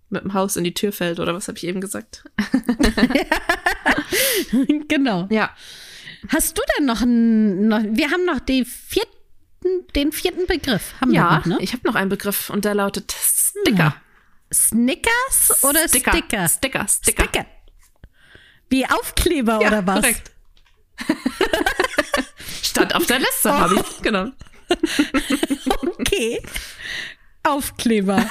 mit 0.09 0.23
dem 0.23 0.33
Haus 0.33 0.55
in 0.55 0.63
die 0.63 0.73
Tür 0.73 0.93
fällt 0.93 1.19
oder 1.19 1.33
was 1.33 1.49
habe 1.49 1.57
ich 1.57 1.65
eben 1.65 1.81
gesagt? 1.81 2.23
genau. 4.87 5.27
Ja, 5.29 5.51
Hast 6.29 6.57
du 6.57 6.61
denn 6.77 6.85
noch 6.85 7.01
einen, 7.01 7.67
noch, 7.67 7.81
wir 7.83 8.11
haben 8.11 8.25
noch 8.25 8.39
den 8.39 8.65
vierten, 9.65 9.87
den 9.95 10.11
vierten 10.11 10.47
Begriff. 10.47 10.93
Haben 11.01 11.11
wir 11.11 11.17
ja, 11.17 11.37
noch, 11.39 11.45
ne? 11.45 11.57
ich 11.61 11.73
habe 11.73 11.87
noch 11.87 11.95
einen 11.95 12.09
Begriff 12.09 12.49
und 12.49 12.65
der 12.65 12.75
lautet 12.75 13.11
Sticker. 13.11 13.95
Snickers 14.53 15.63
oder 15.63 15.87
Sticker? 15.87 16.11
Sticker, 16.11 16.47
Sticker, 16.47 16.87
Sticker. 16.87 17.23
Sticker. 17.23 17.45
Wie 18.69 18.85
Aufkleber 18.85 19.59
Ja, 19.61 19.67
oder 19.67 19.87
was? 19.87 19.95
korrekt. 19.95 20.31
Stand 22.63 22.95
auf 22.95 23.05
der 23.05 23.19
Liste, 23.19 23.53
habe 23.53 23.75
ich 23.75 24.01
genommen. 24.01 24.33
Okay. 25.99 26.41
Aufkleber. 27.43 28.29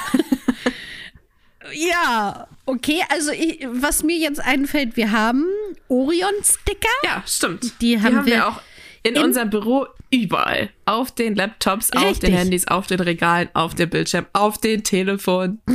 ja, 1.73 2.47
okay. 2.65 3.01
Also 3.09 3.31
ich, 3.31 3.65
was 3.71 4.03
mir 4.03 4.17
jetzt 4.17 4.39
einfällt, 4.39 4.95
wir 4.97 5.11
haben 5.11 5.45
Orion-Sticker. 5.87 6.87
Ja, 7.03 7.23
stimmt. 7.25 7.81
Die 7.81 8.01
haben 8.01 8.25
wir 8.25 8.47
auch 8.47 8.61
in, 9.05 9.15
in- 9.15 9.23
unserem 9.23 9.49
Büro 9.49 9.85
überall. 10.11 10.69
Auf 10.85 11.11
den 11.11 11.35
Laptops, 11.35 11.91
auf 11.91 12.03
Richtig. 12.03 12.29
den 12.29 12.37
Handys, 12.37 12.67
auf 12.67 12.87
den 12.87 12.99
Regalen, 12.99 13.49
auf 13.53 13.73
dem 13.75 13.89
Bildschirm, 13.89 14.25
auf 14.33 14.57
den 14.57 14.83
Telefon. 14.83 15.59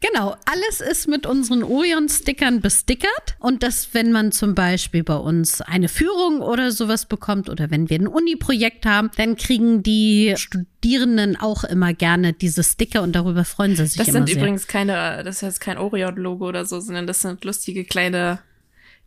Genau, 0.00 0.36
alles 0.46 0.80
ist 0.80 1.08
mit 1.08 1.26
unseren 1.26 1.64
Orion-Stickern 1.64 2.60
bestickert. 2.60 3.36
Und 3.40 3.64
das, 3.64 3.94
wenn 3.94 4.12
man 4.12 4.30
zum 4.30 4.54
Beispiel 4.54 5.02
bei 5.02 5.16
uns 5.16 5.60
eine 5.60 5.88
Führung 5.88 6.40
oder 6.40 6.70
sowas 6.70 7.06
bekommt 7.06 7.48
oder 7.50 7.70
wenn 7.72 7.90
wir 7.90 7.98
ein 7.98 8.06
Uni-Projekt 8.06 8.86
haben, 8.86 9.10
dann 9.16 9.34
kriegen 9.36 9.82
die 9.82 10.34
Studierenden 10.36 11.36
auch 11.36 11.64
immer 11.64 11.94
gerne 11.94 12.32
diese 12.32 12.62
Sticker 12.62 13.02
und 13.02 13.12
darüber 13.16 13.44
freuen 13.44 13.74
sie 13.74 13.86
sich 13.86 13.98
Das 13.98 14.08
immer 14.08 14.18
sind 14.18 14.28
sehr. 14.28 14.36
übrigens 14.38 14.68
keine, 14.68 15.22
das 15.24 15.36
ist 15.36 15.42
jetzt 15.42 15.60
kein 15.60 15.78
Orion-Logo 15.78 16.46
oder 16.48 16.64
so, 16.64 16.78
sondern 16.78 17.08
das 17.08 17.20
sind 17.22 17.44
lustige 17.44 17.84
kleine 17.84 18.38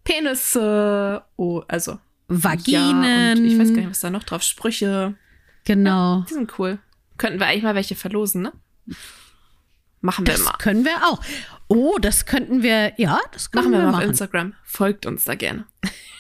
Penisse, 0.04 1.24
oh, 1.38 1.62
also 1.69 2.00
Vaginen. 2.32 3.04
Ja, 3.04 3.32
und 3.34 3.46
ich 3.46 3.60
weiß 3.60 3.70
gar 3.70 3.78
nicht, 3.82 3.89
was 3.89 4.00
da 4.00 4.10
noch 4.10 4.24
drauf. 4.24 4.41
Sprüche. 4.44 5.15
Genau. 5.65 6.26
Die 6.30 6.34
sind 6.34 6.58
cool. 6.60 6.80
Könnten 7.17 7.39
wir 7.39 7.48
eigentlich 7.48 7.63
mal 7.63 7.76
welche 7.76 7.96
verlosen, 7.96 8.41
ne? 8.41 8.52
Machen 10.02 10.26
wir 10.26 10.34
Das 10.34 10.44
mal. 10.44 10.54
können 10.58 10.84
wir 10.86 10.96
auch. 11.08 11.22
Oh, 11.67 11.98
das 12.02 12.26
könnten 12.26 12.63
wir, 12.63 12.94
ja, 12.98 13.20
das 13.32 13.52
können 13.52 13.65
Machen 13.65 13.74
wir 13.74 13.80
wir 13.80 13.84
mal 13.84 13.89
auf 13.89 13.96
machen. 13.98 14.10
Instagram. 14.10 14.54
Folgt 14.63 15.06
uns 15.06 15.24
da 15.26 15.36
gerne. 15.36 15.65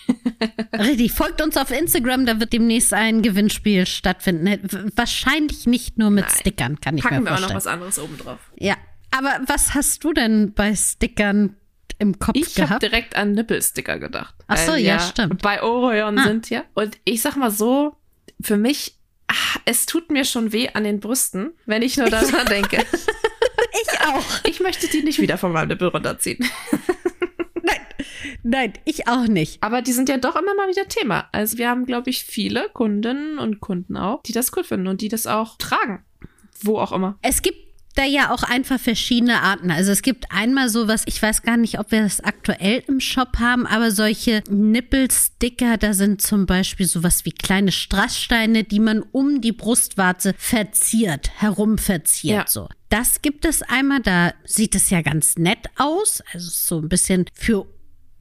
Richtig, 0.77 1.11
folgt 1.13 1.41
uns 1.41 1.57
auf 1.57 1.71
Instagram, 1.71 2.25
da 2.25 2.39
wird 2.39 2.53
demnächst 2.53 2.93
ein 2.93 3.21
Gewinnspiel 3.21 3.85
stattfinden. 3.87 4.45
W- 4.45 4.91
Wahrscheinlich 4.95 5.65
nicht 5.67 5.97
nur 5.97 6.09
mit 6.11 6.25
Nein. 6.25 6.35
Stickern, 6.39 6.79
kann 6.81 6.97
ich 6.97 7.03
Packen 7.03 7.23
mir 7.23 7.29
wir 7.29 7.35
auch 7.35 7.39
noch 7.39 7.51
vorstellen. 7.51 7.57
was 7.57 7.67
anderes 7.67 7.99
oben 7.99 8.17
drauf. 8.17 8.39
Ja, 8.57 8.75
aber 9.11 9.39
was 9.47 9.73
hast 9.73 10.03
du 10.03 10.13
denn 10.13 10.53
bei 10.53 10.75
Stickern 10.75 11.55
im 12.01 12.19
Kopf 12.19 12.35
Ich 12.35 12.57
habe 12.57 12.67
gehabt? 12.67 12.83
direkt 12.83 13.15
an 13.15 13.31
Nippelsticker 13.33 13.99
gedacht. 13.99 14.35
Ach 14.47 14.57
so, 14.57 14.73
Weil 14.73 14.81
ja, 14.81 14.99
stimmt. 14.99 15.41
Bei 15.41 15.61
Orion 15.63 16.17
Ah. 16.19 16.23
sind 16.23 16.49
ja. 16.49 16.63
Und 16.73 16.97
ich 17.05 17.21
sag 17.21 17.35
mal 17.37 17.51
so, 17.51 17.95
für 18.41 18.57
mich, 18.57 18.97
ah, 19.27 19.59
es 19.65 19.85
tut 19.85 20.11
mir 20.11 20.25
schon 20.25 20.51
weh 20.51 20.69
an 20.73 20.83
den 20.83 20.99
Brüsten, 20.99 21.51
wenn 21.65 21.81
ich 21.83 21.95
nur 21.97 22.09
daran 22.09 22.45
denke. 22.47 22.77
ich 23.83 23.99
auch. 24.07 24.25
Ich 24.45 24.59
möchte 24.59 24.87
die 24.87 25.03
nicht 25.03 25.19
wieder 25.21 25.37
von 25.37 25.51
meinem 25.53 25.69
Nippel 25.69 25.87
runterziehen. 25.89 26.43
Nein, 28.43 28.73
ich 28.85 29.07
auch 29.07 29.27
nicht. 29.27 29.61
Aber 29.61 29.81
die 29.81 29.91
sind 29.91 30.09
ja 30.09 30.17
doch 30.17 30.35
immer 30.35 30.55
mal 30.55 30.67
wieder 30.67 30.87
Thema. 30.87 31.29
Also 31.31 31.57
wir 31.59 31.69
haben, 31.69 31.85
glaube 31.85 32.09
ich, 32.09 32.23
viele 32.23 32.69
Kundinnen 32.69 33.37
und 33.37 33.59
Kunden 33.59 33.97
auch, 33.97 34.23
die 34.23 34.31
das 34.31 34.51
cool 34.57 34.63
finden 34.63 34.87
und 34.87 35.01
die 35.01 35.09
das 35.09 35.27
auch 35.27 35.57
tragen. 35.57 36.03
Wo 36.63 36.79
auch 36.79 36.91
immer. 36.91 37.17
Es 37.21 37.41
gibt 37.43 37.70
da 37.93 38.05
ja 38.05 38.31
auch 38.31 38.43
einfach 38.43 38.79
verschiedene 38.79 39.41
Arten. 39.41 39.71
Also 39.71 39.91
es 39.91 40.01
gibt 40.01 40.25
einmal 40.31 40.69
sowas, 40.69 41.03
ich 41.05 41.21
weiß 41.21 41.43
gar 41.43 41.57
nicht, 41.57 41.79
ob 41.79 41.91
wir 41.91 42.03
das 42.03 42.21
aktuell 42.21 42.83
im 42.87 42.99
Shop 42.99 43.39
haben, 43.39 43.65
aber 43.67 43.91
solche 43.91 44.43
Nippelsticker, 44.49 45.77
da 45.77 45.93
sind 45.93 46.21
zum 46.21 46.45
Beispiel 46.45 46.85
sowas 46.85 47.25
wie 47.25 47.31
kleine 47.31 47.71
Strasssteine, 47.71 48.63
die 48.63 48.79
man 48.79 49.01
um 49.11 49.41
die 49.41 49.51
Brustwarze 49.51 50.33
verziert, 50.37 51.29
herum 51.41 51.77
verziert. 51.77 52.35
Ja. 52.35 52.45
So. 52.47 52.69
Das 52.89 53.21
gibt 53.21 53.45
es 53.45 53.61
einmal, 53.61 54.01
da 54.01 54.33
sieht 54.45 54.75
es 54.75 54.89
ja 54.89 55.01
ganz 55.01 55.37
nett 55.37 55.69
aus. 55.77 56.21
Also 56.33 56.49
so 56.49 56.79
ein 56.79 56.89
bisschen 56.89 57.25
für 57.33 57.65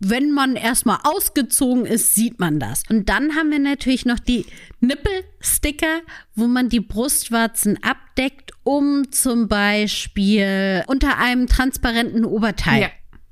wenn 0.01 0.33
man 0.33 0.57
erstmal 0.57 0.99
ausgezogen 1.05 1.85
ist, 1.85 2.15
sieht 2.15 2.41
man 2.41 2.59
das. 2.59 2.83
Und 2.89 3.09
dann 3.11 3.37
haben 3.37 3.51
wir 3.51 3.59
natürlich 3.59 4.07
noch 4.07 4.19
die 4.19 4.47
Nippelsticker, 4.81 6.01
wo 6.35 6.47
man 6.47 6.71
die 6.71 6.81
Brustwarzen 6.81 7.79
abdeckt, 7.83 8.50
um 8.71 9.11
zum 9.11 9.49
Beispiel 9.49 10.85
unter 10.87 11.19
einem 11.19 11.49
transparenten 11.49 12.25
Oberteil 12.25 12.83
Ja. 12.83 12.91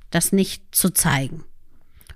das 0.09 0.33
nicht 0.33 0.75
zu 0.75 0.89
zeigen. 0.89 1.45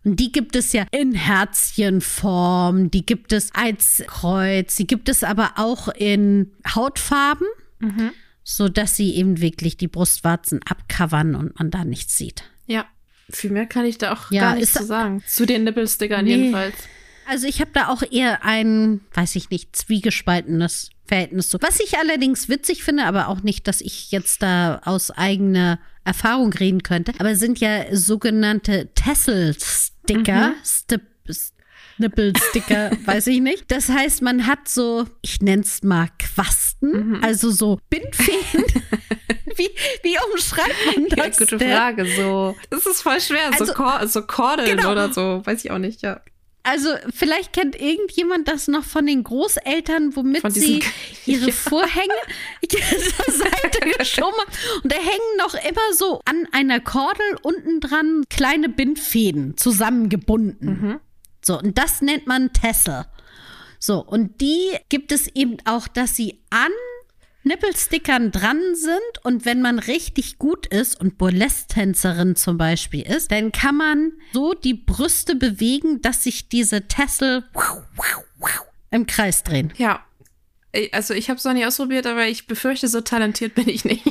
Und 0.04 0.20
die 0.20 0.34
gibt 0.34 0.58
es 0.58 0.74
ja 0.74 0.86
in 0.92 1.14
Herzchenform, 1.14 2.92
die 2.92 3.06
gibt 3.06 3.32
es 3.32 3.56
als 3.56 4.04
Kreuz, 4.08 4.76
die 4.76 4.88
gibt 4.88 5.08
es 5.08 5.24
aber 5.24 5.54
auch 5.56 5.88
in 5.88 6.52
Hautfarben, 6.76 7.48
mhm. 7.80 8.12
so 8.44 8.68
dass 8.68 8.98
sie 8.98 9.16
eben 9.16 9.40
wirklich 9.40 9.78
die 9.78 9.88
Brustwarzen 9.88 10.60
abcovern 10.64 11.36
und 11.36 11.58
man 11.58 11.72
da 11.72 11.86
nichts 11.86 12.18
sieht. 12.18 12.44
Ja, 12.68 12.86
viel 13.30 13.52
mehr 13.52 13.68
kann 13.68 13.86
ich 13.86 14.00
da 14.00 14.12
auch 14.12 14.32
ja, 14.32 14.42
gar 14.42 14.56
nicht 14.56 14.74
zu 14.74 14.86
sagen. 14.86 15.24
Zu 15.26 15.46
den 15.46 15.64
Nippelstickern 15.64 16.26
nee. 16.26 16.36
jedenfalls. 16.36 16.76
Also 17.28 17.48
ich 17.48 17.62
habe 17.62 17.72
da 17.74 17.90
auch 17.90 18.04
eher 18.10 18.44
ein, 18.44 19.02
weiß 19.14 19.36
ich 19.36 19.50
nicht, 19.50 19.76
zwiegespaltenes 19.76 20.90
Verhältnis 21.06 21.50
zu. 21.50 21.58
Was 21.62 21.80
ich 21.80 21.98
allerdings 21.98 22.50
witzig 22.50 22.84
finde, 22.84 23.06
aber 23.06 23.28
auch 23.28 23.42
nicht, 23.42 23.68
dass 23.68 23.82
ich 23.82 24.12
jetzt 24.12 24.42
da 24.42 24.82
aus 24.86 25.12
eigener 25.12 25.80
Erfahrung 26.06 26.52
reden 26.54 26.84
könnte, 26.84 27.14
aber 27.20 27.36
sind 27.36 27.60
ja 27.60 27.96
sogenannte 27.96 28.90
Tessel-Sticker, 28.94 30.50
mhm. 30.50 30.56
Nippelsticker, 31.98 32.92
weiß 33.06 33.28
ich 33.28 33.40
nicht. 33.40 33.72
Das 33.72 33.90
heißt, 33.90 34.22
man 34.22 34.48
hat 34.48 34.68
so, 34.68 35.06
ich 35.22 35.42
nenn's 35.42 35.84
mal 35.84 36.10
Quasten, 36.20 37.10
mhm. 37.10 37.24
also 37.24 37.52
so 37.52 37.80
Bindfäden. 37.90 38.66
wie, 39.56 39.70
wie 40.02 40.18
umschreibt 40.32 40.76
man 40.88 41.08
das? 41.10 41.40
Ja, 41.40 41.46
gute? 41.46 41.60
Frage. 41.60 42.06
So, 42.16 42.56
das 42.70 42.86
ist 42.86 43.02
voll 43.02 43.22
schwer. 43.22 43.52
Also, 43.52 43.66
so, 43.66 43.74
Kor 43.74 44.08
so 44.08 44.22
Kordeln 44.24 44.78
genau. 44.78 44.92
oder 44.92 45.14
so, 45.14 45.42
weiß 45.46 45.64
ich 45.64 45.72
auch 45.72 45.78
nicht, 45.78 46.02
ja. 46.02 46.22
Also 46.64 46.96
vielleicht 47.14 47.52
kennt 47.52 47.80
irgendjemand 47.80 48.48
das 48.48 48.70
noch 48.70 48.86
von 48.86 49.06
den 49.06 49.24
Großeltern, 49.24 50.16
womit 50.16 50.50
sie 50.54 50.82
ihre 51.26 51.52
Vorhänge 51.52 52.14
zur 52.70 53.34
Seite 53.34 53.90
geschoben 53.98 54.32
haben. 54.32 54.82
Und 54.82 54.92
da 54.92 54.96
hängen 54.96 55.38
noch 55.38 55.56
immer 55.56 55.94
so 55.94 56.22
an 56.24 56.48
einer 56.54 56.80
Kordel 56.80 57.38
unten 57.42 57.82
dran 57.82 58.24
kleine 58.30 58.70
Bindfäden 58.70 59.58
zusammengebunden. 59.58 60.68
Mhm. 60.68 61.00
So, 61.44 61.60
und 61.60 61.78
das 61.78 62.02
nennt 62.02 62.28
man 62.28 62.54
Tessel. 62.54 63.06
So, 63.78 64.02
und 64.02 64.40
die 64.40 64.72
gibt 64.88 65.12
es 65.12 65.28
eben 65.28 65.58
auch, 65.66 65.90
dass 65.90 66.16
sie 66.16 66.42
an 66.50 66.72
Nippelstickern 67.44 68.32
dran 68.32 68.60
sind 68.76 69.24
und 69.24 69.46
wenn 69.46 69.62
man 69.62 69.80
richtig 69.80 70.38
gut 70.40 70.66
ist 70.66 71.00
und 71.00 71.18
Burlesque-Tänzerin 71.18 72.36
zum 72.36 72.58
Beispiel 72.58 73.02
ist, 73.02 73.32
dann 73.32 73.52
kann 73.52 73.76
man 73.76 74.14
so 74.34 74.54
die 74.54 74.74
Brüste 74.74 75.36
bewegen, 75.36 76.02
dass 76.02 76.24
sich 76.24 76.50
diese 76.50 76.88
Tessel 76.88 77.44
im 78.92 79.08
Kreis 79.08 79.44
drehen. 79.44 79.74
Ja. 79.78 80.06
Also 80.92 81.14
ich 81.14 81.30
habe 81.30 81.38
es 81.38 81.44
noch 81.44 81.54
nie 81.54 81.66
ausprobiert, 81.66 82.08
aber 82.08 82.28
ich 82.28 82.48
befürchte, 82.48 82.88
so 82.88 83.02
talentiert 83.02 83.54
bin 83.54 83.70
ich 83.70 83.86
nicht. 83.86 84.04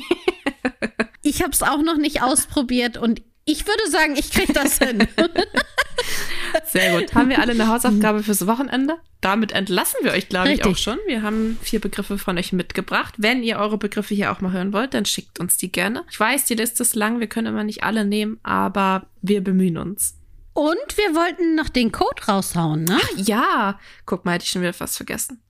ich 1.23 1.43
habe 1.43 1.53
es 1.53 1.63
auch 1.63 1.83
noch 1.83 1.97
nicht 1.97 2.23
ausprobiert 2.23 2.99
und 2.99 3.23
ich 3.45 3.67
würde 3.67 3.91
sagen, 3.91 4.17
ich 4.17 4.31
kriege 4.31 4.53
das 4.53 4.79
hin. 4.79 5.07
Sehr 6.67 6.99
gut. 6.99 7.15
Haben 7.15 7.31
wir 7.31 7.41
alle 7.41 7.53
eine 7.53 7.69
Hausaufgabe 7.69 8.23
fürs 8.23 8.47
Wochenende? 8.47 8.99
Damit 9.21 9.53
entlassen 9.53 9.99
wir 10.03 10.13
euch, 10.13 10.29
glaube 10.29 10.53
ich, 10.53 10.65
auch 10.65 10.77
schon. 10.77 10.99
Wir 11.07 11.23
haben 11.23 11.59
vier 11.63 11.81
Begriffe 11.81 12.19
von 12.19 12.39
euch 12.39 12.53
mitgebracht. 12.53 13.15
Wenn 13.19 13.43
ihr 13.43 13.59
eure 13.59 13.79
Begriffe 13.79 14.15
hier 14.15 14.33
auch 14.33 14.41
mal 14.41 14.53
hören 14.53 14.73
wollt, 14.73 14.95
dann 14.95 15.05
schickt 15.05 15.41
uns 15.41 15.57
die 15.57 15.73
gerne. 15.73 16.05
Ich 16.11 16.19
weiß, 16.19 16.45
die 16.45 16.55
Liste 16.55 16.83
ist 16.83 16.95
lang, 16.95 17.21
wir 17.21 17.27
können 17.27 17.49
immer 17.49 17.65
nicht 17.65 17.85
alle 17.85 18.05
nehmen, 18.05 18.39
aber 18.43 19.07
wir 19.23 19.43
bemühen 19.43 19.79
uns. 19.79 20.17
Und 20.55 20.97
wir 20.97 21.15
wollten 21.15 21.55
noch 21.55 21.69
den 21.69 21.93
Code 21.93 22.23
raushauen, 22.29 22.85
ne? 22.85 22.99
Ach, 23.01 23.11
ja. 23.17 23.79
Guck 24.05 24.25
mal, 24.25 24.33
hätte 24.33 24.45
ich 24.45 24.51
schon 24.51 24.63
wieder 24.63 24.75
fast 24.75 24.97
vergessen. 24.97 25.41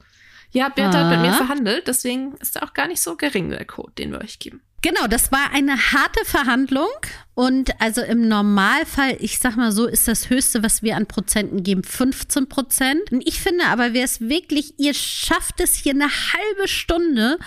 Ja, 0.53 0.69
Bertha 0.69 1.01
ah. 1.01 1.05
hat 1.05 1.11
mit 1.11 1.21
mir 1.21 1.33
ah. 1.33 1.39
verhandelt, 1.39 1.89
deswegen 1.89 2.35
ist 2.37 2.57
er 2.57 2.63
auch 2.63 2.75
gar 2.75 2.87
nicht 2.87 3.01
so 3.01 3.17
gering, 3.17 3.51
der 3.51 3.65
Code, 3.65 3.93
den 3.99 4.13
wir 4.13 4.21
euch 4.21 4.39
geben. 4.39 4.63
Genau, 4.83 5.07
das 5.07 5.31
war 5.31 5.53
eine 5.53 5.77
harte 5.93 6.25
Verhandlung 6.25 6.91
und 7.35 7.81
also 7.81 8.03
im 8.03 8.27
Normalfall, 8.27 9.17
ich 9.21 9.39
sag 9.39 9.57
mal 9.57 9.71
so, 9.71 9.87
ist 9.87 10.09
das 10.09 10.29
höchste, 10.29 10.65
was 10.65 10.83
wir 10.83 10.97
an 10.97 11.07
Prozenten 11.07 11.63
geben, 11.63 11.85
15 11.85 12.49
Prozent. 12.49 13.13
Und 13.13 13.27
ich 13.27 13.41
finde 13.41 13.67
aber, 13.67 13.95
wer 13.95 14.05
es 14.05 14.21
wirklich, 14.21 14.79
ihr 14.79 14.93
schafft 14.93 15.61
es 15.61 15.77
hier 15.77 15.93
eine 15.93 16.09
halbe 16.09 16.67
Stunde, 16.67 17.39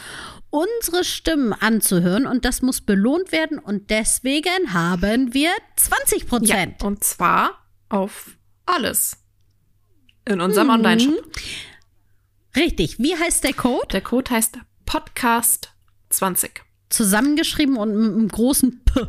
unsere 0.50 1.04
Stimmen 1.04 1.52
anzuhören 1.52 2.26
und 2.26 2.46
das 2.46 2.62
muss 2.62 2.80
belohnt 2.80 3.34
werden 3.34 3.60
und 3.60 3.90
deswegen 3.90 4.74
haben 4.74 5.34
wir 5.34 5.52
20 5.76 6.28
Prozent. 6.28 6.82
Ja, 6.82 6.88
und 6.88 7.04
zwar 7.04 7.66
auf 7.90 8.38
alles 8.66 9.18
in 10.24 10.40
unserem 10.40 10.68
mhm. 10.68 10.74
Online-Shop. 10.74 11.32
Richtig. 12.56 12.98
Wie 12.98 13.16
heißt 13.16 13.44
der 13.44 13.54
Code? 13.54 13.88
Der 13.92 14.02
Code 14.02 14.32
heißt 14.32 14.58
Podcast 14.86 15.74
20 16.10 16.65
zusammengeschrieben 16.90 17.78
und 17.78 17.96
mit 17.96 18.14
einem 18.14 18.28
großen 18.28 18.82
P 18.86 19.02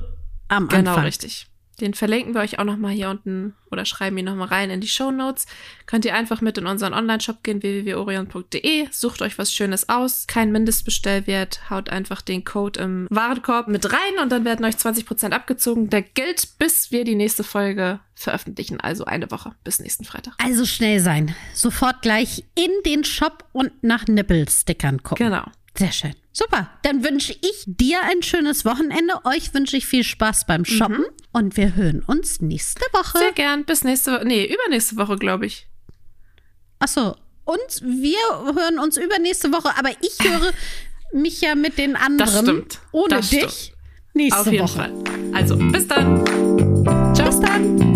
am 0.49 0.69
genau, 0.69 0.79
Anfang. 0.79 0.85
Genau, 0.85 1.07
richtig. 1.07 1.47
Den 1.81 1.93
verlinken 1.93 2.33
wir 2.33 2.41
euch 2.41 2.59
auch 2.59 2.65
nochmal 2.65 2.93
hier 2.93 3.11
unten 3.11 3.55
oder 3.71 3.85
schreiben 3.85 4.17
ihn 4.17 4.25
nochmal 4.25 4.49
rein 4.49 4.71
in 4.71 4.81
die 4.81 4.89
Show 4.89 5.11
Notes. 5.11 5.47
Könnt 5.85 6.07
ihr 6.07 6.15
einfach 6.15 6.41
mit 6.41 6.57
in 6.57 6.67
unseren 6.67 6.95
Online-Shop 6.95 7.43
gehen, 7.43 7.63
www.orion.de, 7.63 8.89
sucht 8.91 9.21
euch 9.21 9.37
was 9.37 9.53
Schönes 9.53 9.91
aus, 9.91 10.27
kein 10.27 10.53
Mindestbestellwert, 10.53 11.69
haut 11.69 11.91
einfach 11.91 12.23
den 12.23 12.45
Code 12.45 12.81
im 12.81 13.07
Warenkorb 13.11 13.69
mit 13.69 13.93
rein 13.93 14.23
und 14.23 14.33
dann 14.33 14.47
werden 14.47 14.65
euch 14.65 14.77
20% 14.77 15.33
abgezogen. 15.33 15.91
Der 15.91 16.01
gilt, 16.01 16.59
bis 16.59 16.93
wir 16.93 17.05
die 17.05 17.15
nächste 17.15 17.45
Folge 17.45 18.01
veröffentlichen, 18.15 18.81
also 18.81 19.05
eine 19.05 19.31
Woche 19.31 19.55
bis 19.63 19.79
nächsten 19.79 20.05
Freitag. 20.05 20.33
Also 20.39 20.65
schnell 20.65 21.01
sein. 21.01 21.35
Sofort 21.53 22.01
gleich 22.01 22.45
in 22.55 22.71
den 22.87 23.05
Shop 23.05 23.45
und 23.53 23.71
nach 23.83 24.07
Nippelstickern 24.07 25.03
gucken. 25.03 25.27
Genau. 25.27 25.45
Sehr 25.77 25.93
schön. 25.93 26.15
Super. 26.37 26.69
Dann 26.83 27.03
wünsche 27.03 27.33
ich 27.33 27.65
dir 27.65 28.03
ein 28.03 28.23
schönes 28.23 28.67
Wochenende. 28.67 29.25
Euch 29.25 29.55
wünsche 29.55 29.79
ich 29.79 29.87
viel 29.87 30.05
Spaß 30.05 30.45
beim 30.45 30.67
Shoppen. 30.67 30.99
Mhm. 30.99 31.05
Und 31.33 31.57
wir 31.57 31.75
hören 31.75 32.03
uns 32.07 32.43
nächste 32.43 32.83
Woche. 32.93 33.17
Sehr 33.17 33.33
gern. 33.33 33.65
Bis 33.65 33.85
nächste 33.85 34.13
Woche. 34.13 34.27
Nee, 34.27 34.45
übernächste 34.45 34.99
Woche, 34.99 35.17
glaube 35.17 35.47
ich. 35.47 35.67
Achso. 36.79 37.17
Und 37.47 37.81
wir 37.81 38.19
hören 38.55 38.79
uns 38.79 38.99
übernächste 38.99 39.51
Woche. 39.51 39.71
Aber 39.79 39.89
ich 40.03 40.19
höre 40.29 40.53
mich 41.15 41.41
ja 41.41 41.55
mit 41.55 41.79
den 41.79 41.97
anderen. 41.97 42.19
Das 42.19 42.39
stimmt. 42.39 42.81
Ohne 42.93 43.09
das 43.09 43.31
dich. 43.31 43.41
Stimmt. 43.41 43.73
Nächste 44.13 44.41
Auf 44.41 44.47
jeden 44.47 44.63
Woche. 44.63 44.77
Fall. 44.77 44.95
Also, 45.33 45.57
bis 45.57 45.89
dann. 45.89 47.15
Ciao. 47.15 47.31
Bis 47.31 47.41
dann. 47.41 47.96